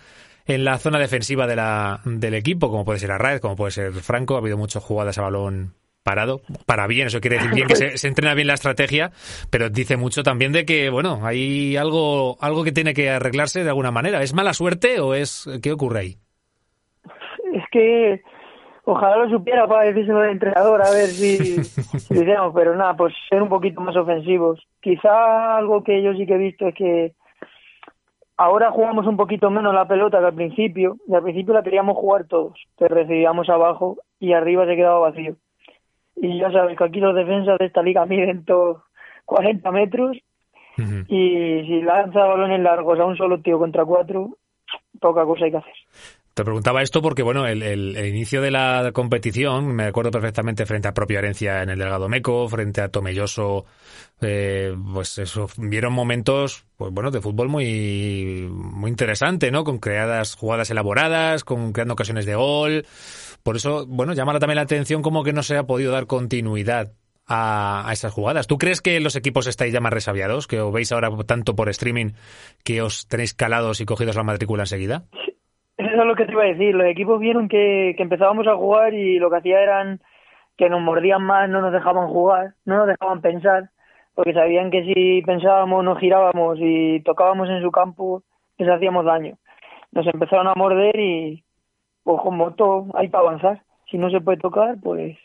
[0.45, 4.39] en la zona defensiva del equipo, como puede ser Arraez, como puede ser Franco, ha
[4.39, 5.75] habido muchas jugadas a balón
[6.09, 9.11] parado, para bien, eso quiere decir bien que se, entrena bien la estrategia,
[9.51, 13.69] pero dice mucho también de que, bueno, hay algo, algo que tiene que arreglarse de
[13.69, 14.23] alguna manera.
[14.23, 16.15] ¿Es mala suerte o es qué ocurre ahí?
[17.53, 18.23] Es que
[18.85, 23.43] ojalá lo supiera para decírselo al entrenador, a ver si, si pero nada, pues ser
[23.43, 24.59] un poquito más ofensivos.
[24.81, 27.13] Quizá algo que yo sí que he visto es que
[28.35, 31.97] ahora jugamos un poquito menos la pelota que al principio, y al principio la queríamos
[31.97, 35.35] jugar todos, pero recibíamos abajo y arriba se quedaba vacío.
[36.21, 38.83] Y ya sabes que aquí los defensas de esta liga miden todos
[39.25, 40.17] 40 metros
[41.07, 44.37] y si lanza balones largos a un solo tío contra cuatro,
[44.99, 45.73] poca cosa hay que hacer.
[46.33, 50.93] Te preguntaba esto porque, bueno, el, inicio de la competición, me acuerdo perfectamente frente a
[50.93, 53.65] propia herencia en el Delgado Meco, frente a Tomelloso,
[54.21, 59.65] eh, pues eso, vieron momentos, pues bueno, de fútbol muy, muy interesante, ¿no?
[59.65, 62.85] Con creadas jugadas elaboradas, con creando ocasiones de gol.
[63.43, 66.93] Por eso, bueno, llama también la atención como que no se ha podido dar continuidad
[67.29, 68.47] a, esas jugadas.
[68.47, 71.69] ¿Tú crees que los equipos estáis ya más resabiados, que os veis ahora tanto por
[71.69, 72.13] streaming
[72.65, 75.03] que os tenéis calados y cogidos la matrícula enseguida?
[75.77, 76.75] Eso es lo que te iba a decir.
[76.75, 80.01] Los equipos vieron que, que empezábamos a jugar y lo que hacía eran
[80.57, 83.69] que nos mordían más, no nos dejaban jugar, no nos dejaban pensar,
[84.13, 88.23] porque sabían que si pensábamos, nos girábamos y tocábamos en su campo,
[88.57, 89.37] les hacíamos daño.
[89.93, 91.45] Nos empezaron a morder y,
[92.03, 93.63] pues como todo, hay para avanzar.
[93.89, 95.17] Si no se puede tocar, pues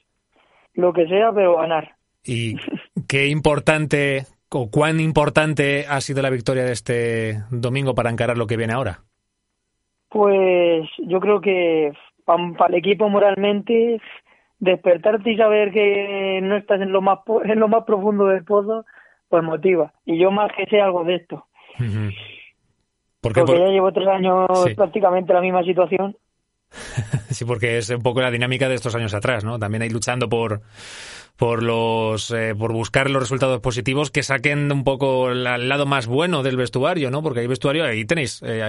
[0.74, 1.94] lo que sea, pero ganar.
[2.24, 2.56] ¿Y
[3.08, 8.46] qué importante o cuán importante ha sido la victoria de este domingo para encarar lo
[8.46, 9.00] que viene ahora?
[10.08, 11.92] Pues yo creo que
[12.24, 14.00] para el equipo moralmente
[14.60, 18.84] despertarte y saber que no estás en lo más en lo más profundo del pozo,
[19.28, 19.92] pues motiva.
[20.04, 21.46] Y yo más que sé algo de esto.
[23.20, 26.16] porque ya llevo tres años prácticamente en la misma situación.
[27.30, 29.58] sí, porque es un poco la dinámica de estos años atrás, ¿no?
[29.58, 30.62] También hay luchando por
[31.36, 36.06] por los eh, por buscar los resultados positivos que saquen un poco el, lado más
[36.06, 37.22] bueno del vestuario, ¿no?
[37.22, 38.62] Porque hay vestuario, ahí tenéis, eh,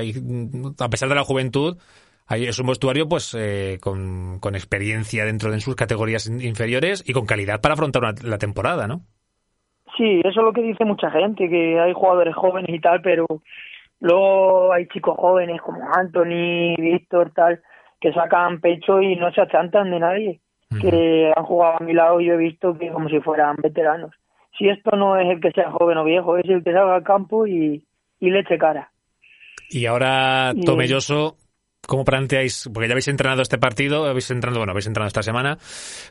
[0.80, 1.78] a pesar de la juventud,
[2.28, 7.14] ahí es un vestuario pues eh, con, con, experiencia dentro de sus categorías inferiores y
[7.14, 9.02] con calidad para afrontar la temporada, ¿no?
[9.98, 13.26] Sí, eso es lo que dice mucha gente, que hay jugadores jóvenes y tal, pero
[14.00, 17.62] luego hay chicos jóvenes como Anthony, Víctor, tal,
[18.06, 20.42] que sacan pecho y no se achantan de nadie
[20.80, 24.12] que han jugado a mi lado y yo he visto que como si fueran veteranos.
[24.56, 27.04] Si esto no es el que sea joven o viejo, es el que salga al
[27.04, 27.84] campo y,
[28.20, 28.92] le eche cara.
[29.72, 31.38] Y ahora, Tomelloso,
[31.88, 32.70] ¿cómo planteáis?
[32.72, 35.58] Porque ya habéis entrenado este partido, habéis entrenado, bueno, habéis entrenado esta semana.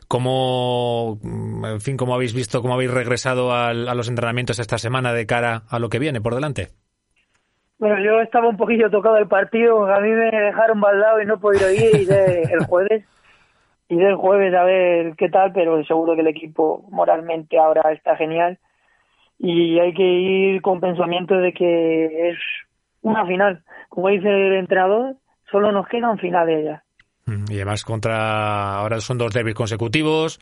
[0.09, 5.25] ¿Cómo, en fin, cómo habéis visto, cómo habéis regresado a los entrenamientos esta semana de
[5.25, 6.71] cara a lo que viene por delante?
[7.77, 11.35] Bueno, yo estaba un poquillo tocado del partido, a mí me dejaron baldado y no
[11.35, 12.07] he podido ir y
[12.53, 13.05] el jueves
[13.89, 18.15] y del jueves a ver qué tal, pero seguro que el equipo moralmente ahora está
[18.15, 18.57] genial
[19.37, 22.37] y hay que ir con pensamiento de que es
[23.01, 23.63] una final.
[23.89, 25.15] Como dice el entrenador,
[25.51, 26.83] solo nos quedan finales ya.
[27.25, 30.39] Mm, y además contra ahora son dos derbis consecutivos.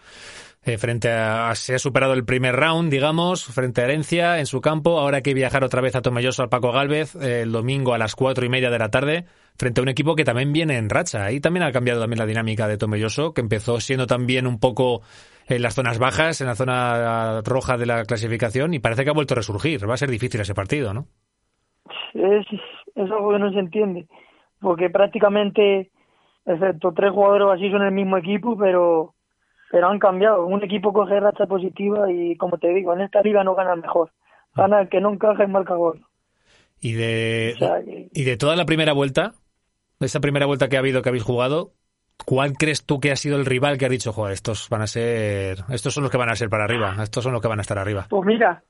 [0.66, 4.62] Eh, frente a se ha superado el primer round, digamos, frente a Herencia en su
[4.62, 4.98] campo.
[4.98, 7.98] Ahora hay que viajar otra vez a Tomelloso al Paco Galvez eh, el domingo a
[7.98, 9.26] las cuatro y media de la tarde
[9.58, 11.26] frente a un equipo que también viene en racha.
[11.26, 15.02] Ahí también ha cambiado también la dinámica de Tomelloso, que empezó siendo también un poco
[15.48, 19.14] en las zonas bajas, en la zona roja de la clasificación, y parece que ha
[19.14, 19.88] vuelto a resurgir.
[19.88, 21.08] Va a ser difícil ese partido, ¿no?
[22.14, 22.46] Es,
[22.96, 24.08] es algo que no se entiende,
[24.62, 25.92] porque prácticamente,
[26.46, 29.13] excepto tres jugadores así, son el mismo equipo, pero
[29.74, 30.46] pero han cambiado.
[30.46, 33.82] Un equipo coge racha positiva y, como te digo, en esta liga no gana el
[33.82, 34.12] mejor.
[34.54, 36.06] Gana el que no encaja y marca gol.
[36.80, 37.56] Y de,
[38.14, 39.34] y de toda la primera vuelta,
[40.00, 41.72] esa primera vuelta que ha habido, que habéis jugado,
[42.24, 44.88] ¿cuál crees tú que ha sido el rival que ha dicho, joder, estos van a
[44.88, 47.58] ser, estos son los que van a ser para arriba, estos son los que van
[47.58, 48.06] a estar arriba?
[48.12, 48.62] Pues mira,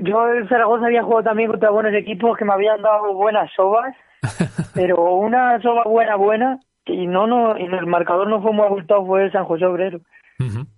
[0.00, 3.94] yo en Zaragoza había jugado también contra buenos equipos que me habían dado buenas sobas,
[4.74, 9.04] pero una soba buena, buena, y no, no, y el marcador no fue muy abultado,
[9.06, 10.00] fue el San José Obrero.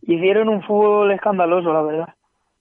[0.03, 2.15] Hicieron un fútbol escandaloso, la verdad.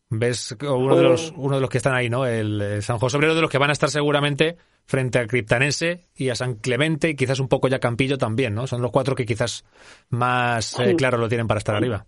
[0.09, 0.55] ¿Ves?
[0.61, 2.25] Uno de los, uno de los que están ahí, ¿no?
[2.25, 6.29] El, San José Obrero de los que van a estar seguramente frente a Criptanense y
[6.29, 8.67] a San Clemente y quizás un poco ya Campillo también, ¿no?
[8.67, 9.65] Son los cuatro que quizás
[10.09, 12.05] más eh, claro lo tienen para estar arriba.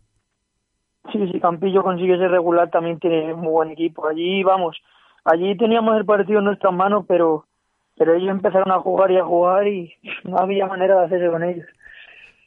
[1.12, 4.08] Sí, sí, Campillo consigue ser regular, también tiene muy buen equipo.
[4.08, 4.78] Allí, vamos,
[5.24, 7.46] allí teníamos el partido en nuestras manos, pero,
[7.98, 9.94] pero ellos empezaron a jugar y a jugar y
[10.24, 11.66] no había manera de hacerse con ellos.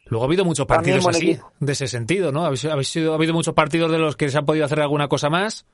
[0.07, 2.45] Luego ha habido muchos partidos así, de ese sentido, ¿no?
[2.45, 5.31] Habéis, sido, ha habido muchos partidos de los que se ha podido hacer alguna cosa
[5.31, 5.67] más.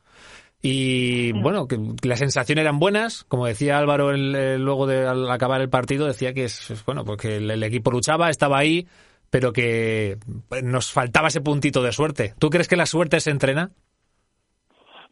[0.62, 3.24] Y bueno, que las sensaciones eran buenas.
[3.24, 7.62] Como decía Álvaro luego de al acabar el partido, decía que es, bueno, porque el,
[7.62, 8.86] equipo luchaba, estaba ahí,
[9.30, 10.18] pero que
[10.62, 12.34] nos faltaba ese puntito de suerte.
[12.38, 13.70] ¿Tú crees que la suerte se entrena?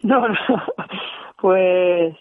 [0.02, 0.36] No, no.
[1.40, 2.14] Pues,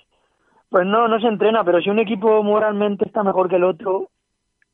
[0.73, 4.09] pues no, no se entrena, pero si un equipo moralmente está mejor que el otro,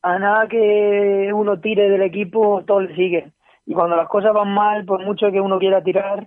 [0.00, 3.32] a nada que uno tire del equipo, todo le sigue.
[3.66, 6.26] Y cuando las cosas van mal, por mucho que uno quiera tirar,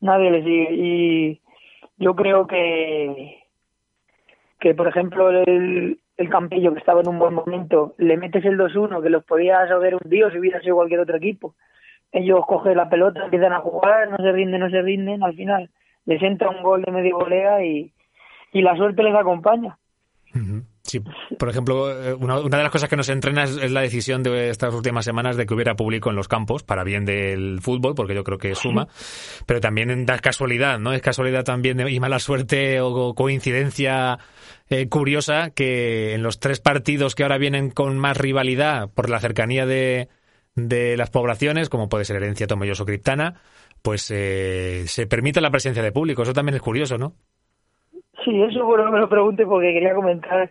[0.00, 0.68] nadie le sigue.
[0.74, 1.40] Y
[1.96, 3.42] yo creo que,
[4.60, 8.56] que por ejemplo, el, el Campillo, que estaba en un buen momento, le metes el
[8.56, 11.56] 2-1, que los podías haber hundido si hubiera sido cualquier otro equipo.
[12.12, 15.68] Ellos cogen la pelota, empiezan a jugar, no se rinden, no se rinden, al final
[16.06, 17.90] les entra un gol de medio volea y,
[18.54, 19.76] y la suerte les acompaña.
[20.82, 21.00] Sí,
[21.38, 24.74] por ejemplo, eh, una, de las cosas que nos entrena es, la decisión de estas
[24.74, 28.24] últimas semanas de que hubiera público en los campos, para bien del fútbol, porque yo
[28.24, 28.88] creo que suma,
[29.46, 30.92] pero también da casualidad, ¿no?
[30.92, 34.18] Es casualidad también y mala suerte o coincidencia
[34.68, 39.20] eh, curiosa que en los tres partidos que ahora vienen con más rivalidad por la
[39.20, 40.08] cercanía de,
[40.56, 43.40] de las poblaciones, como puede ser Herencia, Tomelloso, Criptana,
[43.82, 46.22] pues eh, se permite la presencia de público.
[46.22, 47.14] Eso también es curioso, ¿no?
[48.24, 50.50] Sí, eso bueno me lo pregunte porque quería comentar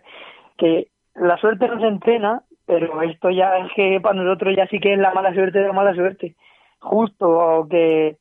[0.56, 4.78] que la suerte no se entrena, pero esto ya es que para nosotros ya sí
[4.78, 6.34] que es la mala suerte de la mala suerte.
[6.78, 8.16] Justo que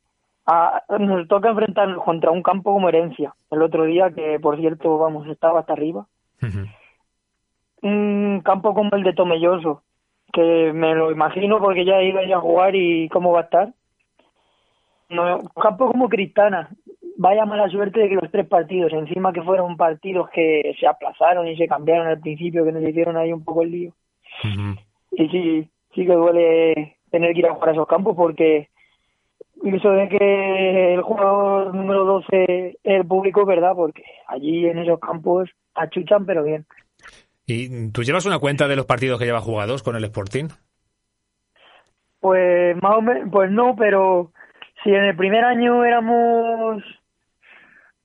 [1.00, 3.34] nos toca enfrentarnos contra un campo como herencia.
[3.52, 6.08] El otro día, que por cierto, vamos, estaba hasta arriba.
[7.82, 9.84] Un campo como el de Tomelloso,
[10.32, 13.44] que me lo imagino porque ya iba a ir a jugar y cómo va a
[13.44, 13.74] estar.
[15.10, 16.70] No, un campo como Cristana,
[17.18, 21.48] vaya mala suerte de que los tres partidos, encima que fueron partidos que se aplazaron
[21.48, 23.94] y se cambiaron al principio, que nos hicieron ahí un poco el lío.
[25.12, 28.70] Y sí, sí que duele tener que ir a jugar a esos campos porque
[29.64, 35.00] eso de que el jugador número 12 es el público verdad, porque allí en esos
[35.00, 36.66] campos achuchan, pero bien.
[37.46, 40.48] ¿Y tú llevas una cuenta de los partidos que llevas jugados con el Sporting?
[42.20, 44.32] Pues más o menos, pues no, pero
[44.84, 46.82] si en el primer año éramos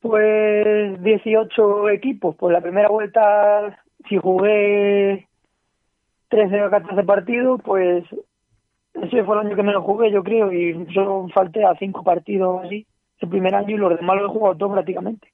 [0.01, 5.28] pues 18 equipos, pues la primera vuelta, si jugué
[6.28, 8.05] 13 o 14 partidos, pues
[8.94, 12.64] ese fue el año que menos jugué, yo creo, y solo falté a cinco partidos
[12.64, 12.86] así,
[13.18, 15.32] el primer año, y los demás los he jugado todos prácticamente.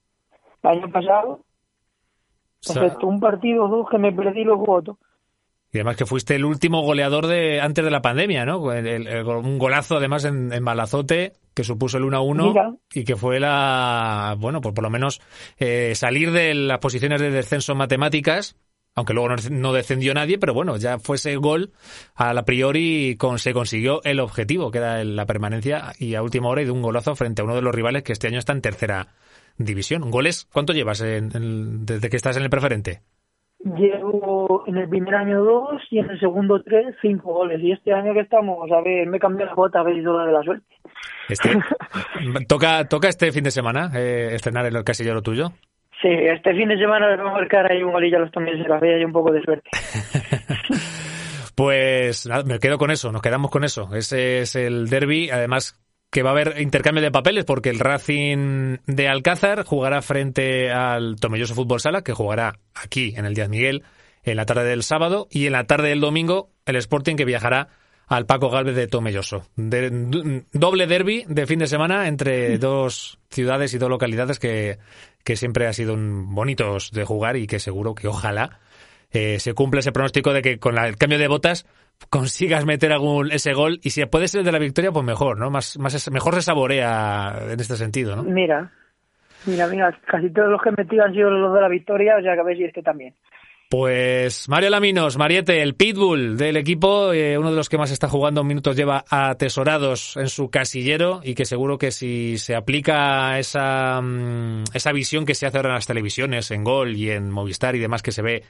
[0.62, 1.40] El año pasado,
[2.60, 4.98] excepto un partido o dos que me perdí, los he jugado todos.
[5.74, 8.60] Y además que fuiste el último goleador de antes de la pandemia, ¿no?
[8.60, 14.60] un golazo además en, en Malazote que supuso el 1-1 y que fue la, bueno,
[14.60, 15.20] pues por lo menos
[15.58, 18.54] eh, salir de las posiciones de descenso matemáticas,
[18.94, 21.72] aunque luego no, descendió nadie, pero bueno, ya fuese gol
[22.14, 26.50] a la priori con, se consiguió el objetivo, que era la permanencia y a última
[26.50, 28.52] hora y de un golazo frente a uno de los rivales que este año está
[28.52, 29.08] en tercera
[29.58, 30.08] división.
[30.12, 30.46] ¿Goles?
[30.52, 33.02] ¿Cuánto llevas desde que estás en el preferente?
[33.64, 37.60] Llevo en el primer año dos y en el segundo tres, cinco goles.
[37.62, 40.32] Y este año que estamos, a ver, me cambié la bota, a ver si de
[40.32, 40.66] la suerte.
[41.30, 41.48] Este,
[42.48, 45.52] ¿toca, ¿Toca este fin de semana eh, estrenar el casillero tuyo?
[46.02, 48.62] Sí, este fin de semana le vamos a marcar ahí un golillo a los también
[48.62, 49.70] se la ve y un poco de suerte.
[51.56, 53.88] pues nada, me quedo con eso, nos quedamos con eso.
[53.94, 55.82] Ese es el derby, además
[56.14, 61.16] que va a haber intercambio de papeles porque el Racing de Alcázar jugará frente al
[61.16, 63.82] Tomelloso Fútbol Sala, que jugará aquí en el Díaz Miguel
[64.22, 67.70] en la tarde del sábado y en la tarde del domingo el Sporting que viajará
[68.06, 69.48] al Paco Galvez de Tomelloso.
[69.56, 74.78] doble derby de fin de semana entre dos ciudades y dos localidades que,
[75.24, 78.60] que siempre ha sido un, bonitos de jugar y que seguro que ojalá
[79.10, 81.66] eh, se cumple ese pronóstico de que con el cambio de botas
[82.10, 85.50] consigas meter algún ese gol y si puede ser de la victoria pues mejor no
[85.50, 88.70] más más mejor se saborea en este sentido no mira
[89.46, 92.22] mira mira casi todos los que he metido han sido los de la victoria o
[92.22, 93.14] sea que a ver si este también.
[93.70, 98.08] Pues Mario Laminos, Mariette, el pitbull del equipo, eh, uno de los que más está
[98.08, 104.00] jugando minutos lleva atesorados en su casillero y que seguro que si se aplica esa,
[104.00, 107.74] mm, esa visión que se hace ahora en las televisiones, en Gol y en Movistar
[107.74, 108.42] y demás que se ve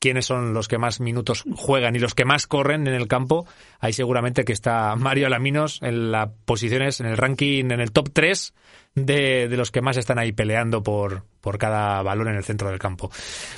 [0.00, 3.46] quiénes son los que más minutos juegan y los que más corren en el campo,
[3.78, 8.08] ahí seguramente que está Mario Alaminos en las posiciones, en el ranking, en el top
[8.12, 8.54] 3
[8.94, 12.70] de, de, los que más están ahí peleando por, por cada balón en el centro
[12.70, 13.10] del campo.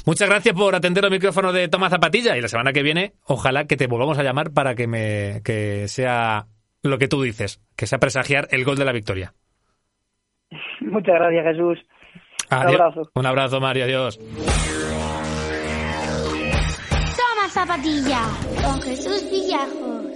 [0.04, 3.66] Muchas gracias por atender el micrófono de Toma Zapatilla y la semana que viene ojalá
[3.66, 6.46] que te volvamos a llamar para que, me, que sea
[6.82, 9.32] lo que tú dices, que sea presagiar el gol de la victoria.
[10.80, 11.78] Muchas gracias Jesús.
[12.50, 13.10] Un abrazo.
[13.14, 14.18] Un abrazo Mario, adiós.
[17.52, 18.22] Zapatilla
[18.64, 20.06] con Jesús Villajos.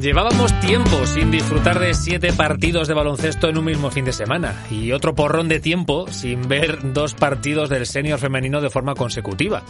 [0.00, 4.66] Llevábamos tiempo sin disfrutar de siete partidos de baloncesto en un mismo fin de semana
[4.68, 9.62] y otro porrón de tiempo sin ver dos partidos del senior femenino de forma consecutiva.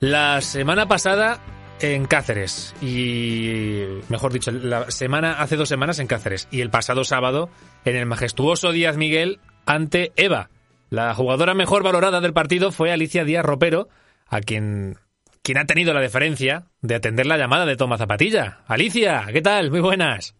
[0.00, 1.40] La semana pasada
[1.82, 7.04] en Cáceres y, mejor dicho, la semana hace dos semanas en Cáceres y el pasado
[7.04, 7.50] sábado
[7.84, 10.48] en el majestuoso Díaz Miguel ante Eva.
[10.90, 13.88] La jugadora mejor valorada del partido fue Alicia Díaz Ropero,
[14.28, 14.96] a quien,
[15.42, 18.60] quien ha tenido la deferencia de atender la llamada de Toma Zapatilla.
[18.66, 19.70] Alicia, ¿qué tal?
[19.70, 20.36] Muy buenas.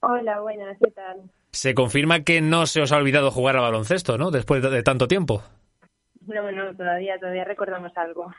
[0.00, 1.30] Hola, buenas, ¿qué tal?
[1.52, 4.30] Se confirma que no se os ha olvidado jugar al baloncesto, ¿no?
[4.30, 5.44] Después de tanto tiempo.
[6.26, 8.32] No, no, todavía, todavía recordamos algo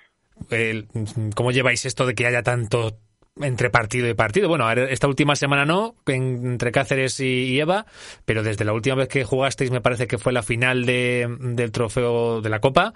[0.49, 0.87] el,
[1.35, 2.97] ¿cómo lleváis esto de que haya tanto
[3.41, 4.47] entre partido y partido?
[4.47, 7.85] Bueno, esta última semana no, entre Cáceres y, Eva,
[8.25, 11.71] pero desde la última vez que jugasteis me parece que fue la final de, del
[11.71, 12.93] trofeo de la Copa.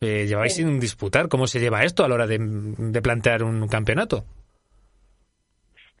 [0.00, 1.28] Eh, lleváis sin disputar.
[1.28, 4.24] ¿Cómo se lleva esto a la hora de, de plantear un campeonato?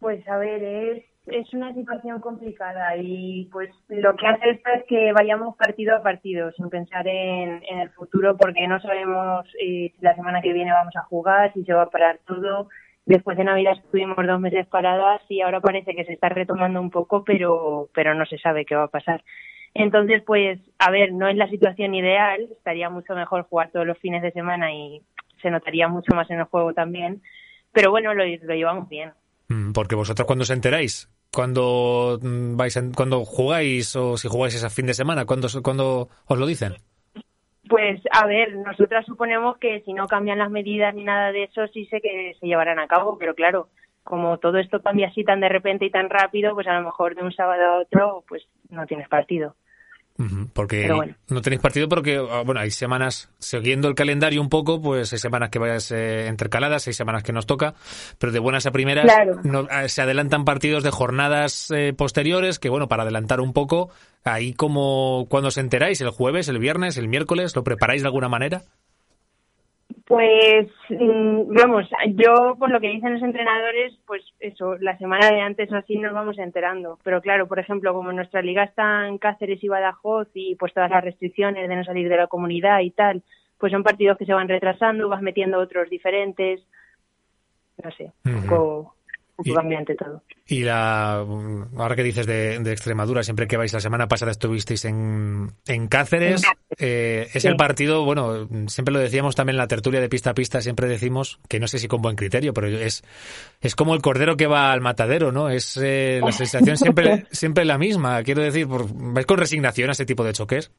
[0.00, 4.84] Pues a ver, es es una situación complicada y pues lo que hace esto es
[4.88, 10.00] que vayamos partido a partido sin pensar en, el futuro porque no sabemos eh, si
[10.00, 12.68] la semana que viene vamos a jugar, si se va a parar todo.
[13.06, 16.90] Después de Navidad estuvimos dos meses paradas y ahora parece que se está retomando un
[16.90, 19.24] poco, pero, pero no se sabe qué va a pasar.
[19.74, 23.98] Entonces, pues, a ver, no es la situación ideal, estaría mucho mejor jugar todos los
[23.98, 25.02] fines de semana y
[25.40, 27.22] se notaría mucho más en el juego también,
[27.72, 29.12] pero bueno, lo, lo llevamos bien.
[29.52, 34.70] Mm, porque vosotros cuando os enteráis, cuando mm, vais, cuando jugáis o si jugáis ese
[34.70, 36.74] fin de semana, ¿cuándo, cuando os lo dicen?
[37.68, 41.66] Pues a ver, nosotras suponemos que si no cambian las medidas ni nada de eso,
[41.68, 43.68] sí sé que se llevarán a cabo, pero claro,
[44.04, 47.14] como todo esto cambia así tan de repente y tan rápido, pues a lo mejor
[47.14, 49.54] de un sábado a otro, pues no tienes partido.
[50.52, 50.88] Porque
[51.28, 55.18] no tenéis partido porque, ah, bueno, hay semanas, siguiendo el calendario un poco, pues hay
[55.18, 57.74] semanas que vayas eh, intercaladas, hay semanas que nos toca,
[58.18, 59.10] pero de buenas a primeras
[59.70, 63.90] ah, se adelantan partidos de jornadas eh, posteriores que, bueno, para adelantar un poco,
[64.22, 68.28] ahí como cuando os enteráis, el jueves, el viernes, el miércoles, ¿lo preparáis de alguna
[68.28, 68.62] manera?
[70.06, 75.40] Pues mm, vamos, yo por lo que dicen los entrenadores, pues eso, la semana de
[75.40, 76.98] antes o así nos vamos enterando.
[77.04, 80.90] Pero claro, por ejemplo, como nuestra liga está en Cáceres y Badajoz y pues todas
[80.90, 83.22] las restricciones de no salir de la comunidad y tal,
[83.58, 86.66] pues son partidos que se van retrasando, vas metiendo otros diferentes,
[87.82, 88.94] no sé, un poco
[89.44, 90.22] y, todo.
[90.46, 95.52] Y la, ahora que dices de, Extremadura, siempre que vais la semana pasada estuvisteis en,
[95.66, 96.42] en Cáceres,
[96.78, 100.34] eh, es el partido, bueno, siempre lo decíamos también en la tertulia de pista a
[100.34, 103.02] pista, siempre decimos, que no sé si con buen criterio, pero es,
[103.60, 105.48] es como el cordero que va al matadero, ¿no?
[105.48, 108.22] Es eh, la sensación siempre, siempre la misma.
[108.22, 110.72] Quiero decir, ¿vais con resignación a ese tipo de choques?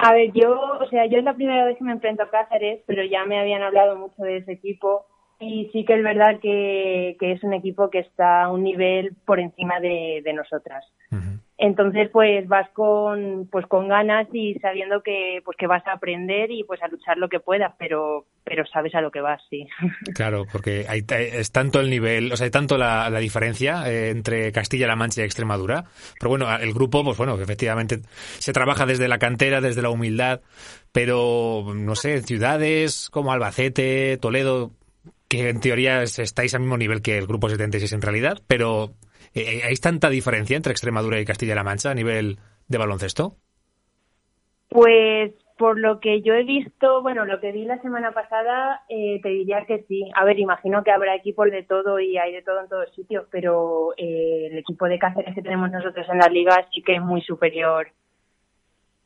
[0.00, 2.80] A ver, yo, o sea, yo es la primera vez que me enfrento a Cáceres,
[2.86, 5.06] pero ya me habían hablado mucho de ese equipo
[5.40, 9.38] y sí que es verdad que, es un equipo que está a un nivel por
[9.38, 10.84] encima de, nosotras.
[11.60, 16.52] Entonces, pues vas con, pues con ganas y sabiendo que, pues que vas a aprender
[16.52, 19.66] y pues a luchar lo que puedas, pero, pero sabes a lo que vas, sí.
[20.14, 24.52] Claro, porque hay, es tanto el nivel, o sea, hay tanto la, diferencia eh, entre
[24.52, 25.84] Castilla-La Mancha y Extremadura.
[26.20, 28.02] Pero bueno, el grupo, pues bueno, efectivamente
[28.38, 30.40] se trabaja desde la cantera, desde la humildad,
[30.92, 34.70] pero no sé, ciudades como Albacete, Toledo,
[35.28, 38.90] que en teoría estáis al mismo nivel que el Grupo 76 en realidad, pero
[39.34, 43.36] eh, ¿hay tanta diferencia entre Extremadura y Castilla-La Mancha a nivel de baloncesto?
[44.68, 49.20] Pues por lo que yo he visto, bueno, lo que vi la semana pasada, eh,
[49.22, 50.08] te diría que sí.
[50.14, 53.26] A ver, imagino que habrá equipos de todo y hay de todo en todos sitios,
[53.30, 57.02] pero eh, el equipo de Cáceres que tenemos nosotros en la liga sí que es
[57.02, 57.88] muy superior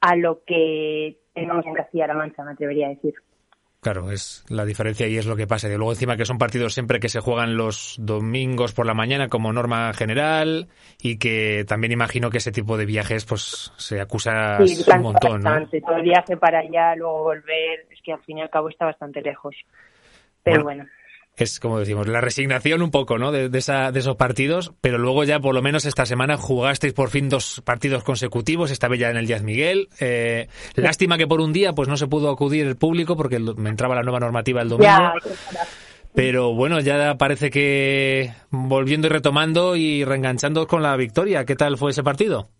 [0.00, 3.14] a lo que tenemos en Castilla-La Mancha, me atrevería a decir.
[3.82, 5.66] Claro, es la diferencia y es lo que pasa.
[5.66, 9.28] Y luego encima que son partidos siempre que se juegan los domingos por la mañana
[9.28, 10.68] como norma general
[11.00, 15.80] y que también imagino que ese tipo de viajes pues se acusa un montón, bastante.
[15.80, 18.84] Todo el viaje para allá, luego volver, es que al fin y al cabo está
[18.84, 19.56] bastante lejos.
[20.44, 20.86] Pero bueno
[21.36, 23.32] es como decimos, la resignación un poco, ¿no?
[23.32, 27.08] De, esa, de, esos partidos, pero luego ya por lo menos esta semana jugasteis por
[27.08, 29.88] fin dos partidos consecutivos, esta vez ya en el Díaz Miguel.
[30.00, 33.70] Eh, lástima que por un día pues no se pudo acudir el público porque me
[33.70, 35.12] entraba la nueva normativa el domingo.
[36.14, 41.46] pero bueno, ya parece que volviendo y retomando y reenganchando con la victoria.
[41.46, 42.50] ¿Qué tal fue ese partido?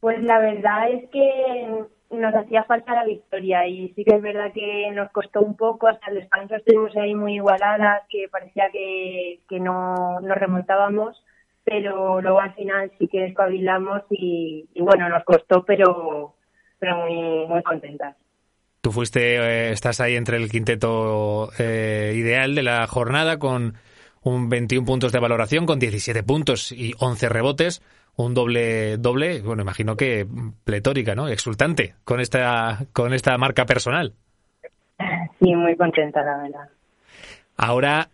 [0.00, 1.84] Pues la verdad es que
[2.20, 5.88] nos hacía falta la victoria y sí que es verdad que nos costó un poco,
[5.88, 11.22] hasta el descanso estuvimos ahí muy igualadas, que parecía que, que no nos remontábamos,
[11.64, 16.34] pero luego al final sí que espabilamos y, bueno, nos costó, pero,
[16.78, 18.16] pero muy, muy contentas.
[18.80, 23.74] Tú fuiste, eh, estás ahí entre el quinteto eh, ideal de la jornada con
[24.22, 27.82] un 21 puntos de valoración, con 17 puntos y 11 rebotes
[28.16, 30.26] un doble doble, bueno, imagino que
[30.64, 31.28] pletórica, ¿no?
[31.28, 34.12] Exultante con esta con esta marca personal.
[35.40, 36.68] Sí, muy contenta, la verdad.
[37.56, 38.08] Ahora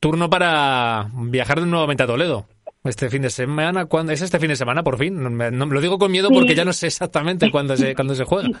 [0.00, 2.46] turno para viajar nuevamente a Toledo.
[2.82, 5.22] Este fin de semana, ¿cuándo es este fin de semana por fin?
[5.22, 8.48] No, lo digo con miedo porque ya no sé exactamente cuándo se cuándo se juega.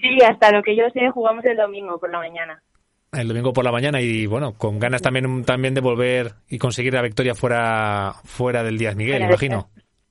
[0.00, 2.62] Sí, hasta lo que yo sé jugamos el domingo por la mañana
[3.16, 6.94] el domingo por la mañana y bueno, con ganas también también de volver y conseguir
[6.94, 9.68] la victoria fuera fuera del Díaz Miguel, imagino.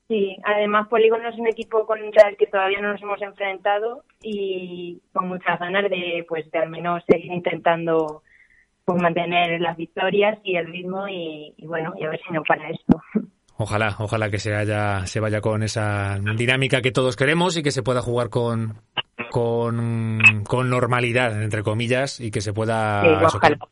[0.07, 5.01] Sí, además Polígono es un equipo contra el que todavía no nos hemos enfrentado y
[5.13, 8.21] con muchas ganas de pues de al menos seguir intentando
[8.85, 12.43] pues mantener las victorias y el ritmo y, y bueno, y a ver si no
[12.43, 13.01] para esto.
[13.63, 17.71] Ojalá, ojalá que se, haya, se vaya con esa dinámica que todos queremos y que
[17.71, 18.81] se pueda jugar con,
[19.31, 23.21] con, normalidad, entre comillas, y que se pueda,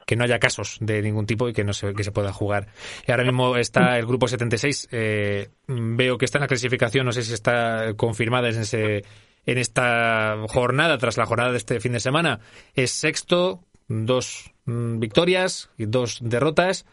[0.07, 2.67] que, no haya casos de ningún tipo y que no se, que se pueda jugar.
[3.05, 7.11] Y ahora mismo está el grupo 76, eh, veo que está en la clasificación, no
[7.11, 9.03] sé si está confirmada en ese,
[9.45, 12.39] en esta jornada, tras la jornada de este fin de semana,
[12.75, 16.85] es sexto, dos mm, victorias y dos derrotas.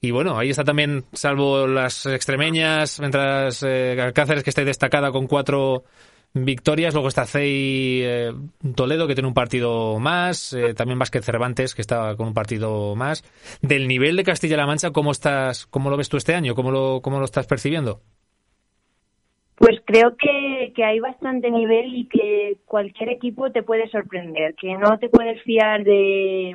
[0.00, 5.26] Y bueno, ahí está también, salvo las extremeñas, mientras eh, Alcáceres que está destacada con
[5.26, 5.82] cuatro
[6.34, 6.94] victorias.
[6.94, 8.32] Luego está Cey eh,
[8.76, 10.52] Toledo, que tiene un partido más.
[10.52, 13.24] Eh, también Vázquez Cervantes, que está con un partido más.
[13.60, 16.54] Del nivel de Castilla-La Mancha, ¿cómo, estás, ¿cómo lo ves tú este año?
[16.54, 18.00] ¿Cómo lo, cómo lo estás percibiendo?
[19.56, 24.74] Pues creo que, que hay bastante nivel y que cualquier equipo te puede sorprender, que
[24.74, 26.54] no te puedes fiar de,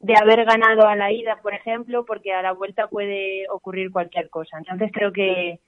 [0.00, 4.28] de haber ganado a la ida, por ejemplo, porque a la vuelta puede ocurrir cualquier
[4.30, 4.58] cosa.
[4.58, 5.60] Entonces creo que,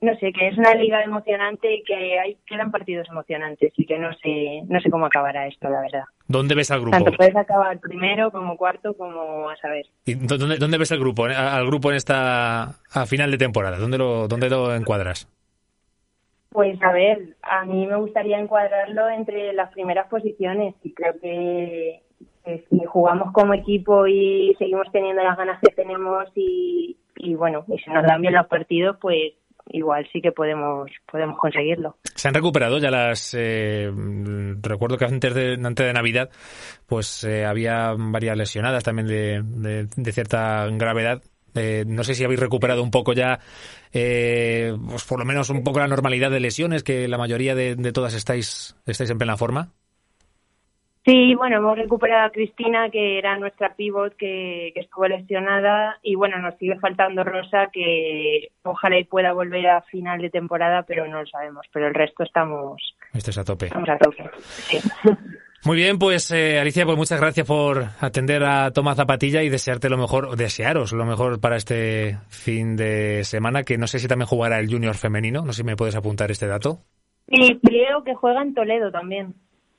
[0.00, 3.98] no sé, que es una liga emocionante y que hay quedan partidos emocionantes y que
[3.98, 6.04] no sé no sé cómo acabará esto, la verdad.
[6.26, 6.96] ¿Dónde ves al grupo?
[6.96, 9.86] Tanto puedes acabar primero como cuarto como a saber.
[10.04, 12.62] ¿Y dónde, dónde ves al grupo al grupo en esta
[12.92, 13.78] a final de temporada?
[13.78, 15.28] ¿Dónde lo dónde lo encuadras?
[16.50, 22.02] Pues a ver, a mí me gustaría encuadrarlo entre las primeras posiciones y creo que,
[22.44, 27.78] si jugamos como equipo y seguimos teniendo las ganas que tenemos y, y bueno, y
[27.78, 29.34] si nos dan bien los partidos, pues
[29.72, 31.96] igual sí que podemos podemos conseguirlo.
[32.14, 33.34] Se han recuperado ya las.
[33.38, 33.90] Eh,
[34.60, 36.30] recuerdo que antes de antes de Navidad,
[36.86, 41.22] pues eh, había varias lesionadas también de, de, cierta gravedad.
[41.54, 43.40] Eh, no sé si habéis recuperado un poco ya,
[43.92, 47.92] pues por lo menos un poco la normalidad de lesiones, que la mayoría de, de
[47.92, 49.72] todas estáis estáis en plena forma.
[51.04, 56.14] Sí, bueno, hemos recuperado a Cristina, que era nuestra pivot que, que, estuvo lesionada, y
[56.14, 61.06] bueno, nos sigue faltando Rosa, que ojalá y pueda volver a final de temporada, pero
[61.06, 61.66] no lo sabemos.
[61.72, 62.94] Pero el resto estamos.
[63.14, 63.66] Esto es a tope.
[63.66, 64.30] Estamos a tope.
[64.40, 64.78] Sí.
[65.64, 69.90] Muy bien, pues eh, Alicia, pues muchas gracias por atender a Tomás Zapatilla y desearte
[69.90, 74.26] lo mejor, desearos lo mejor para este fin de semana, que no sé si también
[74.26, 76.78] jugará el Junior femenino, no sé si me puedes apuntar este dato.
[77.28, 79.34] Sí, creo que juega en Toledo también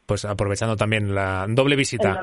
[0.05, 2.21] pues aprovechando también la doble visita.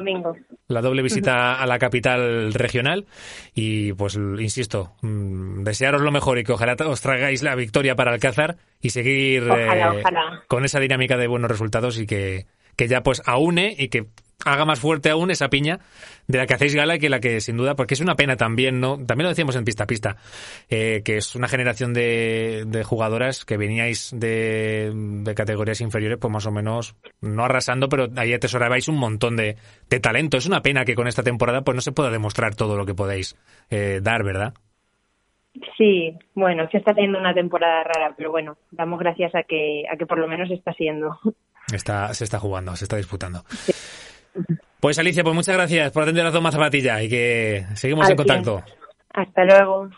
[0.67, 3.07] La doble visita a la capital regional.
[3.55, 8.13] Y pues insisto, mm, desearos lo mejor y que ojalá os tragáis la victoria para
[8.13, 10.03] Alcázar y seguir eh,
[10.47, 12.47] con esa dinámica de buenos resultados y que,
[12.79, 14.07] que ya pues aúne y que
[14.45, 15.81] haga más fuerte aún esa piña
[16.29, 18.79] de la que hacéis gala que la que sin duda, porque es una pena también,
[18.79, 18.97] ¿no?
[18.97, 20.17] También lo decíamos en pista a pista,
[20.71, 26.33] eh, que es una generación de, de jugadoras que veníais de, de, categorías inferiores, pues
[26.33, 29.57] más o menos, no arrasando, pero ahí atesorabais un montón de,
[29.91, 30.37] de talento.
[30.37, 32.95] Es una pena que con esta temporada pues no se pueda demostrar todo lo que
[32.95, 33.37] podéis
[33.71, 34.55] eh, dar, ¿verdad?
[35.77, 39.97] Sí, bueno, se está teniendo una temporada rara, pero bueno, damos gracias a que, a
[39.97, 41.19] que por lo menos está siendo.
[41.73, 43.45] Está, se está jugando, se está disputando.
[44.81, 48.63] Pues Alicia, pues muchas gracias por atender a Toma Zapatilla y que seguimos en contacto.
[49.13, 49.91] Hasta luego.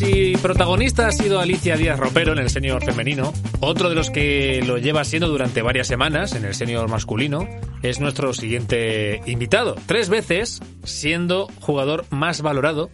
[0.00, 4.62] Y protagonista ha sido Alicia Díaz Ropero en el senior femenino, otro de los que
[4.66, 7.48] lo lleva siendo durante varias semanas en el senior masculino
[7.82, 9.74] es nuestro siguiente invitado.
[9.86, 12.90] Tres veces siendo jugador más valorado,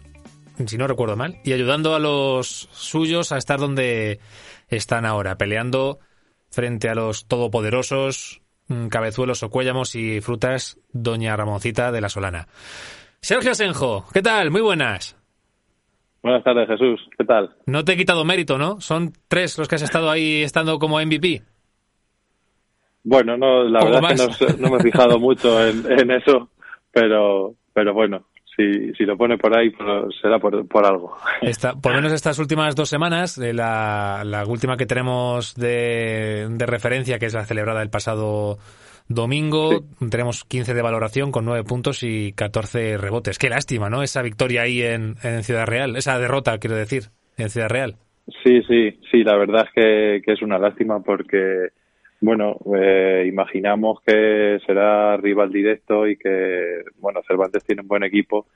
[0.67, 4.21] si no recuerdo mal, y ayudando a los suyos a estar donde
[4.69, 5.99] están ahora, peleando
[6.51, 12.49] frente a los todopoderosos mm, cabezuelos o cuéllamos y frutas Doña Ramoncita de la Solana.
[13.21, 14.51] Sergio Asenjo, ¿qué tal?
[14.51, 15.17] Muy buenas.
[16.23, 17.01] Buenas tardes, Jesús.
[17.19, 17.51] ¿Qué tal?
[17.67, 18.81] No te he quitado mérito, ¿no?
[18.81, 21.43] Son tres los que has estado ahí estando como MVP.
[23.05, 26.51] Bueno, no, la verdad es que no, me he fijado mucho en, eso,
[26.93, 30.55] pero, pero bueno, si, si lo pone por ahí, pues será por,
[30.87, 31.17] algo.
[31.41, 36.47] Esta, por lo menos estas últimas dos semanas, de la, la última que tenemos de,
[36.49, 38.59] de referencia, que es la celebrada el pasado
[39.09, 43.39] Domingo tenemos 15 de valoración con 9 puntos y 14 rebotes.
[43.39, 44.03] Qué lástima, ¿no?
[44.03, 47.05] Esa victoria ahí en, en Ciudad Real, esa derrota, quiero decir,
[47.37, 47.97] en Ciudad Real.
[48.45, 51.69] Sí, sí, sí, la verdad es que, que es una lástima porque,
[52.21, 58.47] bueno, eh, imaginamos que será rival directo y que, bueno, Cervantes tiene un buen equipo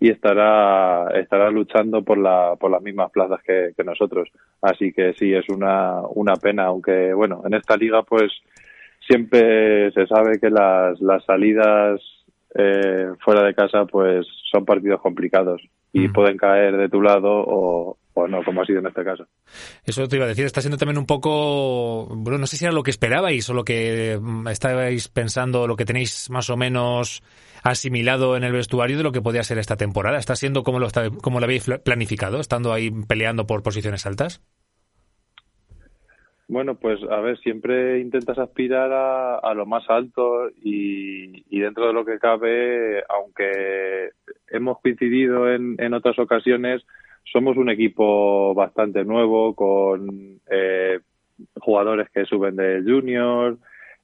[0.00, 4.28] y estará estará luchando por la por las mismas plazas que, que nosotros
[4.60, 8.32] así que sí es una una pena aunque bueno en esta liga pues
[9.06, 12.00] siempre se sabe que las, las salidas
[12.54, 16.12] eh, fuera de casa pues son partidos complicados y mm.
[16.12, 19.26] pueden caer de tu lado o, o no, como ha sido en este caso.
[19.84, 22.72] Eso te iba a decir, está siendo también un poco, bueno, no sé si era
[22.72, 27.22] lo que esperabais o lo que mm, estabais pensando, lo que tenéis más o menos
[27.62, 30.18] asimilado en el vestuario de lo que podía ser esta temporada.
[30.18, 30.88] ¿Está siendo como lo,
[31.22, 34.42] como lo habéis planificado, estando ahí peleando por posiciones altas?
[36.46, 42.04] Bueno, pues a ver, siempre intentas aspirar a, lo más alto y, dentro de lo
[42.04, 44.10] que cabe, aunque
[44.48, 46.82] hemos coincidido en, en otras ocasiones,
[47.24, 51.00] somos un equipo bastante nuevo con eh,
[51.60, 53.56] jugadores que suben de junior,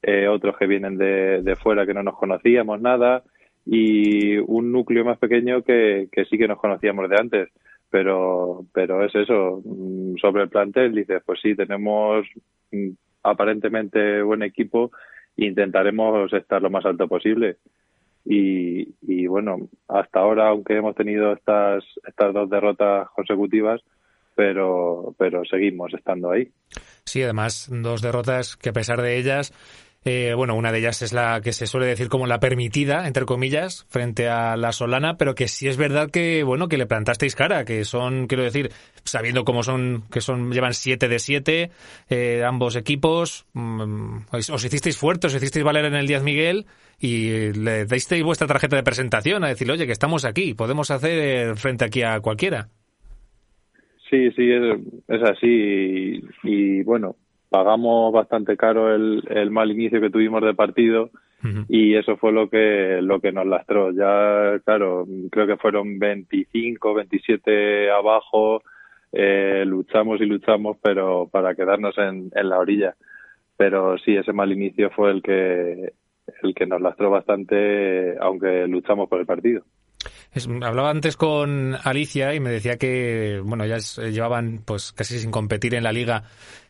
[0.03, 3.23] eh, otros que vienen de, de fuera que no nos conocíamos nada
[3.67, 7.49] y un núcleo más pequeño que, que sí que nos conocíamos de antes
[7.91, 12.27] pero pero es eso mm, sobre el plantel dices pues sí tenemos
[12.71, 12.91] mm,
[13.25, 14.91] aparentemente buen equipo
[15.37, 17.57] intentaremos estar lo más alto posible.
[18.25, 19.57] Y, y bueno
[19.89, 23.81] hasta ahora aunque hemos tenido estas estas dos derrotas consecutivas
[24.37, 26.49] pero pero seguimos estando ahí.
[27.05, 29.53] Sí además dos derrotas que a pesar de ellas
[30.03, 33.27] eh, bueno, una de ellas es la que se suele decir como la permitida, entre
[33.27, 37.35] comillas, frente a la Solana, pero que sí es verdad que, bueno, que le plantasteis
[37.35, 38.71] cara, que son, quiero decir,
[39.05, 41.71] sabiendo cómo son, que son, llevan 7 de 7,
[42.09, 46.65] eh, ambos equipos, mm, os, hicisteis fuertes, os hicisteis valer en el Díaz Miguel
[46.99, 51.57] y le disteis vuestra tarjeta de presentación a decir, oye, que estamos aquí, podemos hacer
[51.57, 52.69] frente aquí a cualquiera.
[54.09, 57.17] Sí, sí, es, así y bueno,
[57.51, 61.11] pagamos bastante caro el, el mal inicio que tuvimos de partido
[61.69, 63.93] y eso fue lo que lo que nos lastró.
[63.93, 68.63] Ya, claro, creo que fueron 25, 27 abajo,
[69.13, 72.95] eh, luchamos y luchamos, pero para quedarnos en, en la orilla.
[73.57, 75.95] Pero sí, ese mal inicio fue el que
[76.43, 79.65] el que nos lastró bastante, aunque luchamos por el partido
[80.63, 85.75] hablaba antes con Alicia y me decía que, bueno, ya llevaban pues casi sin competir
[85.75, 86.25] en la liga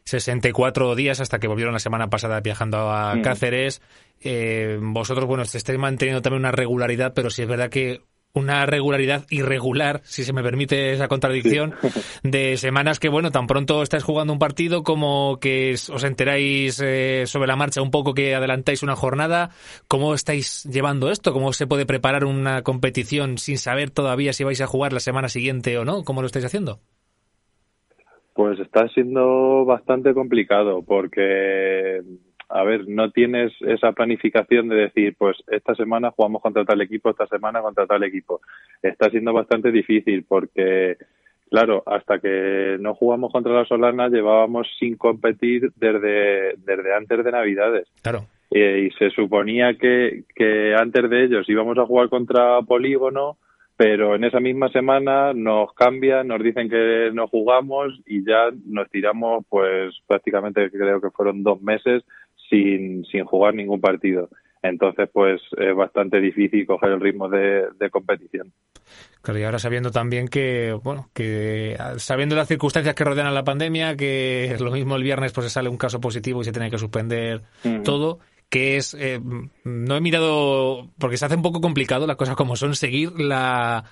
[0.05, 3.81] 64 días hasta que volvieron la semana pasada viajando a Cáceres.
[4.21, 9.27] Eh, vosotros, bueno, estáis manteniendo también una regularidad, pero sí es verdad que una regularidad
[9.31, 11.75] irregular, si se me permite esa contradicción,
[12.23, 17.25] de semanas que, bueno, tan pronto estáis jugando un partido como que os enteráis eh,
[17.27, 19.51] sobre la marcha un poco que adelantáis una jornada.
[19.89, 21.33] ¿Cómo estáis llevando esto?
[21.33, 25.29] ¿Cómo se puede preparar una competición sin saber todavía si vais a jugar la semana
[25.29, 26.05] siguiente o no?
[26.05, 26.81] ¿Cómo lo estáis haciendo?
[28.41, 32.01] Pues está siendo bastante complicado porque
[32.49, 37.11] a ver, no tienes esa planificación de decir, pues esta semana jugamos contra tal equipo,
[37.11, 38.41] esta semana contra tal equipo.
[38.83, 40.97] Está siendo bastante difícil porque,
[41.51, 47.33] claro, hasta que no jugamos contra la Solana llevábamos sin competir desde, desde antes de
[47.33, 47.89] Navidades.
[48.01, 48.25] Claro.
[48.51, 53.37] Eh, y se suponía que, que antes de ellos íbamos a jugar contra Polígono,
[53.81, 58.91] pero en esa misma semana nos cambian, nos dicen que no jugamos y ya nos
[58.91, 62.03] tiramos pues prácticamente creo que fueron dos meses
[62.51, 64.29] sin, sin jugar ningún partido.
[64.63, 68.53] Entonces, pues es bastante difícil coger el ritmo de, competición.
[69.23, 73.45] Claro, y ahora sabiendo también que, bueno, que sabiendo las circunstancias que rodean a la
[73.45, 76.77] pandemia, que lo mismo el viernes pues sale un caso positivo y se tiene que
[76.77, 77.41] suspender
[77.85, 78.19] todo,
[78.51, 79.21] que es, eh,
[79.65, 83.85] no he mirado, porque se hace un poco complicado las cosas como son, seguir la,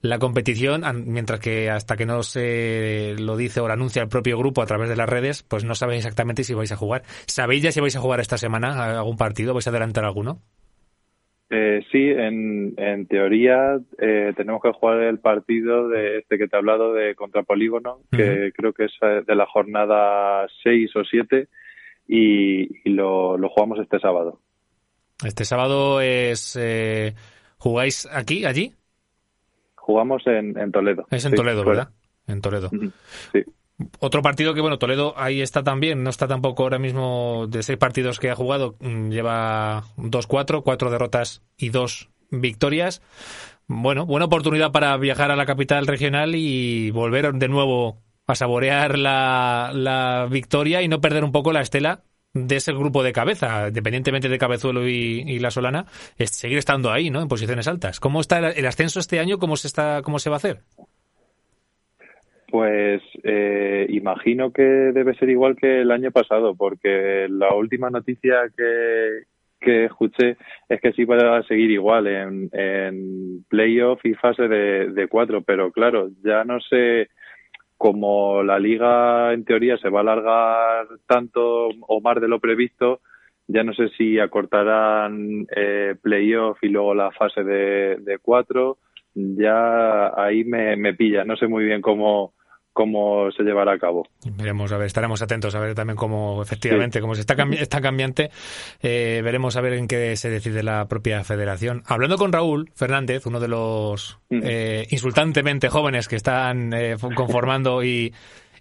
[0.00, 4.38] la competición, mientras que hasta que no se lo dice o lo anuncia el propio
[4.38, 7.02] grupo a través de las redes, pues no sabéis exactamente si vais a jugar.
[7.26, 9.52] ¿Sabéis ya si vais a jugar esta semana algún partido?
[9.52, 10.40] ¿Vais a adelantar alguno?
[11.48, 16.56] Eh, sí, en, en teoría eh, tenemos que jugar el partido de este que te
[16.56, 21.04] he hablado de contra Polígono, que creo que es eh, de la jornada 6 o
[21.04, 21.46] 7,
[22.08, 24.40] y, lo, lo, jugamos este sábado.
[25.24, 26.56] Este sábado es...
[26.60, 27.14] Eh,
[27.58, 28.74] ¿Jugáis aquí, allí?
[29.74, 31.06] Jugamos en, en Toledo.
[31.10, 31.90] Es en Toledo, ¿verdad?
[32.26, 32.70] En Toledo.
[33.32, 33.42] Sí.
[34.00, 37.78] Otro partido que, bueno, Toledo ahí está también, no está tampoco ahora mismo de seis
[37.78, 43.02] partidos que ha jugado, mm, lleva 2-4, cuatro derrotas y dos victorias.
[43.66, 48.98] Bueno, buena oportunidad para viajar a la capital regional y volver de nuevo a saborear
[48.98, 52.02] la, la victoria y no perder un poco la estela
[52.44, 55.86] de ese grupo de cabeza, independientemente de Cabezuelo y, La Solana,
[56.18, 57.22] seguir estando ahí, ¿no?
[57.22, 58.00] En posiciones altas.
[58.00, 59.38] ¿Cómo está el ascenso este año?
[59.38, 60.58] ¿Cómo se está, cómo se va a hacer?
[62.50, 68.34] Pues eh, imagino que debe ser igual que el año pasado, porque la última noticia
[68.56, 69.22] que,
[69.60, 70.36] que escuché
[70.68, 75.42] es que sí va a seguir igual en, en playoff y fase de, de cuatro,
[75.42, 77.08] pero claro, ya no sé
[77.76, 83.00] como la liga en teoría se va a alargar tanto o más de lo previsto,
[83.48, 88.78] ya no sé si acortarán eh, playoff y luego la fase de, cuatro,
[89.14, 92.32] ya ahí me, me pilla, no sé muy bien cómo,
[92.76, 94.06] cómo se llevará a cabo.
[94.36, 98.30] Veremos, a ver, estaremos atentos a ver también cómo, efectivamente, cómo se está, está cambiante,
[98.82, 101.84] eh, veremos a ver en qué se decide la propia federación.
[101.86, 108.12] Hablando con Raúl Fernández, uno de los eh, insultantemente jóvenes que están eh, conformando y,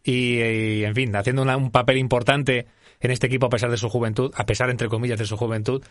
[0.02, 2.68] y, en fin, haciendo un papel importante
[3.02, 5.84] en este equipo a pesar de su juventud, a pesar entre comillas de su juventud,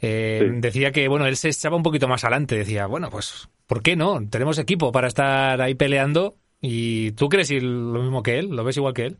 [0.00, 3.96] decía que bueno, él se echaba un poquito más adelante, decía, bueno, pues ¿por qué
[3.96, 4.20] no?
[4.30, 8.50] Tenemos equipo para estar ahí peleando ¿Y tú crees lo mismo que él?
[8.50, 9.16] ¿Lo ves igual que él?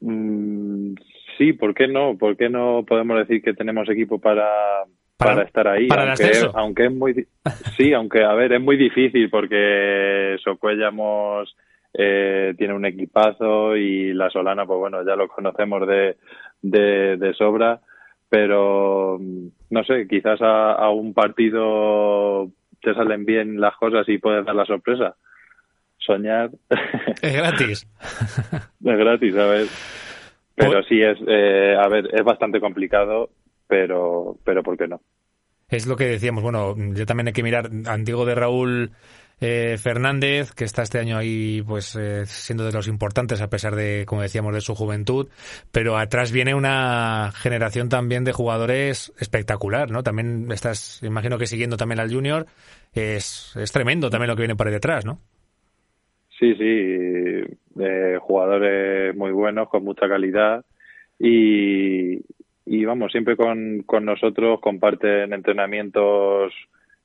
[0.00, 0.94] Mm,
[1.38, 2.18] sí, ¿por qué no?
[2.18, 4.46] ¿Por qué no podemos decir que tenemos equipo para,
[5.16, 5.88] para, estar ahí?
[5.90, 7.26] aunque, aunque es muy
[7.78, 11.56] sí, aunque a ver, es muy difícil porque Socuellamos
[11.94, 16.16] eh, tiene un equipazo y la Solana, pues bueno, ya lo conocemos de,
[16.60, 17.80] de, sobra,
[18.28, 19.18] pero
[19.70, 22.50] no sé, quizás a, a un partido
[22.82, 25.16] te salen bien las cosas y puedes dar la sorpresa.
[25.98, 26.50] Soñar.
[27.22, 27.88] Es gratis.
[28.84, 29.66] es gratis, a ver.
[30.54, 33.30] Pero sí es, eh, a ver, es bastante complicado,
[33.66, 35.00] pero, pero ¿por qué no?
[35.68, 38.90] Es lo que decíamos, bueno, yo también hay que mirar, antiguo de Raúl
[39.44, 43.74] eh, Fernández, que está este año ahí, pues, eh, siendo de los importantes, a pesar
[43.74, 45.28] de, como decíamos, de su juventud,
[45.72, 50.04] pero atrás viene una generación también de jugadores espectacular, ¿no?
[50.04, 52.46] También estás, imagino que siguiendo también al Junior,
[52.92, 55.18] es, es tremendo también lo que viene por detrás, ¿no?
[56.38, 57.58] Sí, sí,
[58.20, 60.64] jugadores muy buenos, con mucha calidad
[61.18, 62.20] y,
[62.64, 66.52] y vamos, siempre con, con nosotros comparten entrenamientos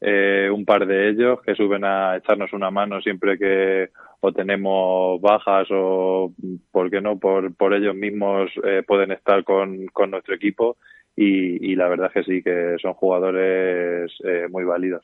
[0.01, 3.89] eh, un par de ellos que suben a echarnos una mano siempre que
[4.19, 6.33] o tenemos bajas o,
[6.71, 10.77] ¿por qué no?, por, por ellos mismos eh, pueden estar con, con nuestro equipo
[11.15, 15.03] y, y, la verdad que sí, que son jugadores eh, muy válidos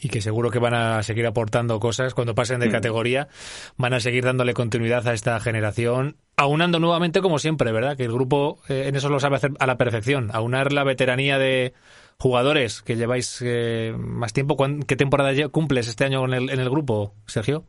[0.00, 2.72] y que seguro que van a seguir aportando cosas cuando pasen de mm.
[2.72, 3.28] categoría,
[3.76, 7.96] van a seguir dándole continuidad a esta generación, aunando nuevamente como siempre, ¿verdad?
[7.96, 11.38] Que el grupo eh, en eso lo sabe hacer a la perfección, aunar la veteranía
[11.38, 11.74] de
[12.18, 14.56] jugadores que lleváis eh, más tiempo.
[14.86, 17.64] ¿Qué temporada cumples este año en el, en el grupo, Sergio?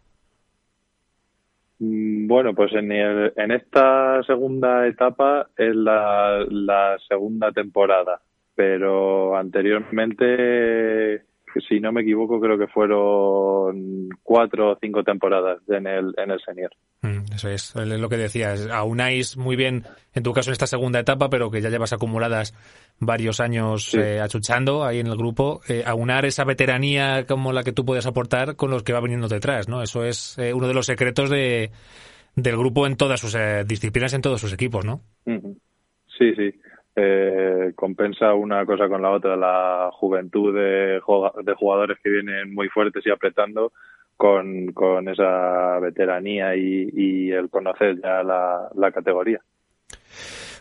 [1.79, 2.91] Mm, bueno, pues en,
[3.51, 8.21] esta segunda etapa es la segunda temporada,
[8.55, 11.28] pero anteriormente
[11.67, 16.39] si no me equivoco, creo que fueron cuatro o cinco temporadas en el, en el
[16.41, 16.71] senior.
[17.01, 18.67] Mm, eso es, lo que decías.
[18.69, 19.83] Aunáis muy bien,
[20.13, 22.53] en tu caso, en esta segunda etapa, pero que ya llevas acumuladas
[22.99, 25.61] varios años eh, achuchando ahí en el grupo.
[25.67, 29.27] Eh, aunar esa veteranía como la que tú puedes aportar con los que va viniendo
[29.27, 29.81] detrás, ¿no?
[29.81, 31.71] Eso es eh, uno de los secretos de,
[32.35, 33.35] del grupo en todas sus
[33.65, 35.01] disciplinas, en todos sus equipos, ¿no?
[35.25, 36.53] Sí, sí.
[37.01, 43.05] Eh, compensa una cosa con la otra, la juventud de, jugadores que vienen muy fuertes
[43.05, 43.71] y apretando
[44.17, 49.39] con, con esa veteranía y, el conocer ya la, categoría.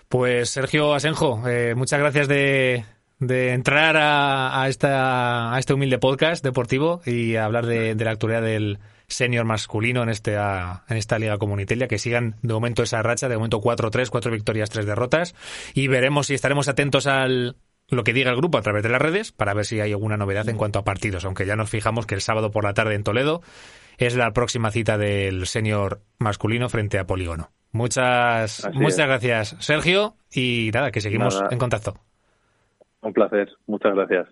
[0.08, 2.84] Pues Sergio Asenjo, eh, muchas gracias de,
[3.18, 8.42] de entrar a, a, esta, a este humilde podcast deportivo y hablar de la actualidad
[8.42, 8.78] del,
[9.08, 13.36] senior masculino en, este, en esta Liga Comunitaria, que sigan de momento esa racha, de
[13.36, 15.34] momento 4-3, 4 victorias, 3 derrotas,
[15.74, 17.56] y veremos si estaremos atentos al
[17.90, 20.18] lo que diga el grupo a través de las redes para ver si hay alguna
[20.18, 22.94] novedad en cuanto a partidos, aunque ya nos fijamos que el sábado por la tarde
[22.94, 23.40] en Toledo
[23.96, 27.50] es la próxima cita del senior masculino frente a Polígono.
[27.72, 31.94] Muchas, muchas gracias, Sergio, y nada, que seguimos en contacto.
[33.00, 34.28] Un placer, muchas gracias.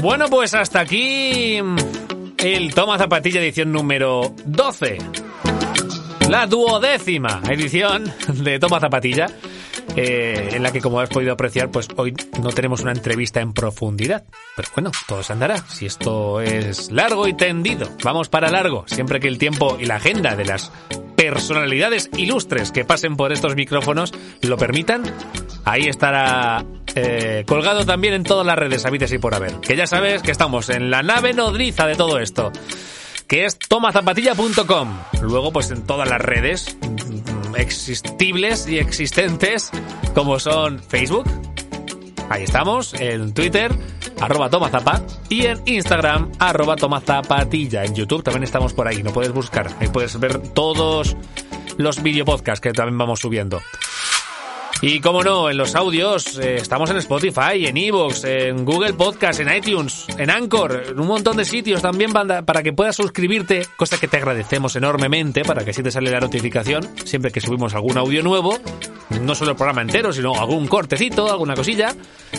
[0.00, 1.58] Bueno, pues hasta aquí
[2.38, 4.98] el Toma Zapatilla edición número 12.
[6.28, 9.26] La duodécima edición de Toma Zapatilla.
[9.96, 13.52] Eh, en la que, como has podido apreciar, pues hoy no tenemos una entrevista en
[13.52, 14.24] profundidad.
[14.54, 15.56] Pero bueno, todo se andará.
[15.66, 18.84] Si esto es largo y tendido, vamos para largo.
[18.86, 20.70] Siempre que el tiempo y la agenda de las
[21.18, 25.02] personalidades ilustres que pasen por estos micrófonos lo permitan,
[25.64, 26.64] ahí estará
[26.94, 29.54] eh, colgado también en todas las redes, habites y por haber.
[29.54, 32.52] Que ya sabes que estamos en la nave nodriza de todo esto,
[33.26, 34.96] que es tomazapatilla.com.
[35.22, 39.72] Luego, pues en todas las redes mm, existibles y existentes,
[40.14, 41.28] como son Facebook,
[42.28, 43.72] ahí estamos, en Twitter,
[44.20, 47.84] arroba tomazapa, y en Instagram, arroba tomazapatilla.
[47.84, 51.16] En YouTube también estamos por ahí, no puedes buscar, ahí puedes ver todos
[51.76, 53.60] los videopodcasts que también vamos subiendo.
[54.80, 59.40] Y como no, en los audios eh, estamos en Spotify, en Evox, en Google Podcast,
[59.40, 63.98] en iTunes, en Anchor, en un montón de sitios también para que puedas suscribirte, cosa
[63.98, 67.98] que te agradecemos enormemente para que así te sale la notificación siempre que subimos algún
[67.98, 68.56] audio nuevo,
[69.20, 71.94] no solo el programa entero, sino algún cortecito, alguna cosilla,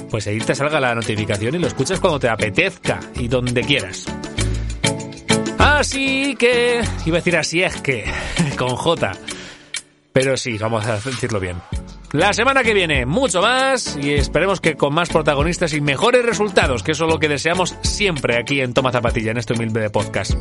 [0.09, 4.05] pues ahí te salga la notificación y lo escuchas cuando te apetezca y donde quieras.
[5.57, 8.05] Así que, iba a decir así es que,
[8.57, 9.11] con J.
[10.13, 11.57] Pero sí, vamos a decirlo bien.
[12.11, 16.81] La semana que viene, mucho más y esperemos que con más protagonistas y mejores resultados,
[16.81, 20.33] que eso es lo que deseamos siempre aquí en Toma Zapatilla, en este humilde podcast.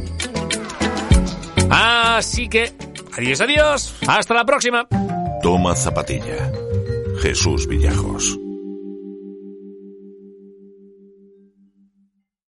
[1.68, 2.72] Así que,
[3.16, 4.88] adiós, adiós, hasta la próxima.
[5.42, 6.50] Toma Zapatilla,
[7.20, 8.47] Jesús Villajos.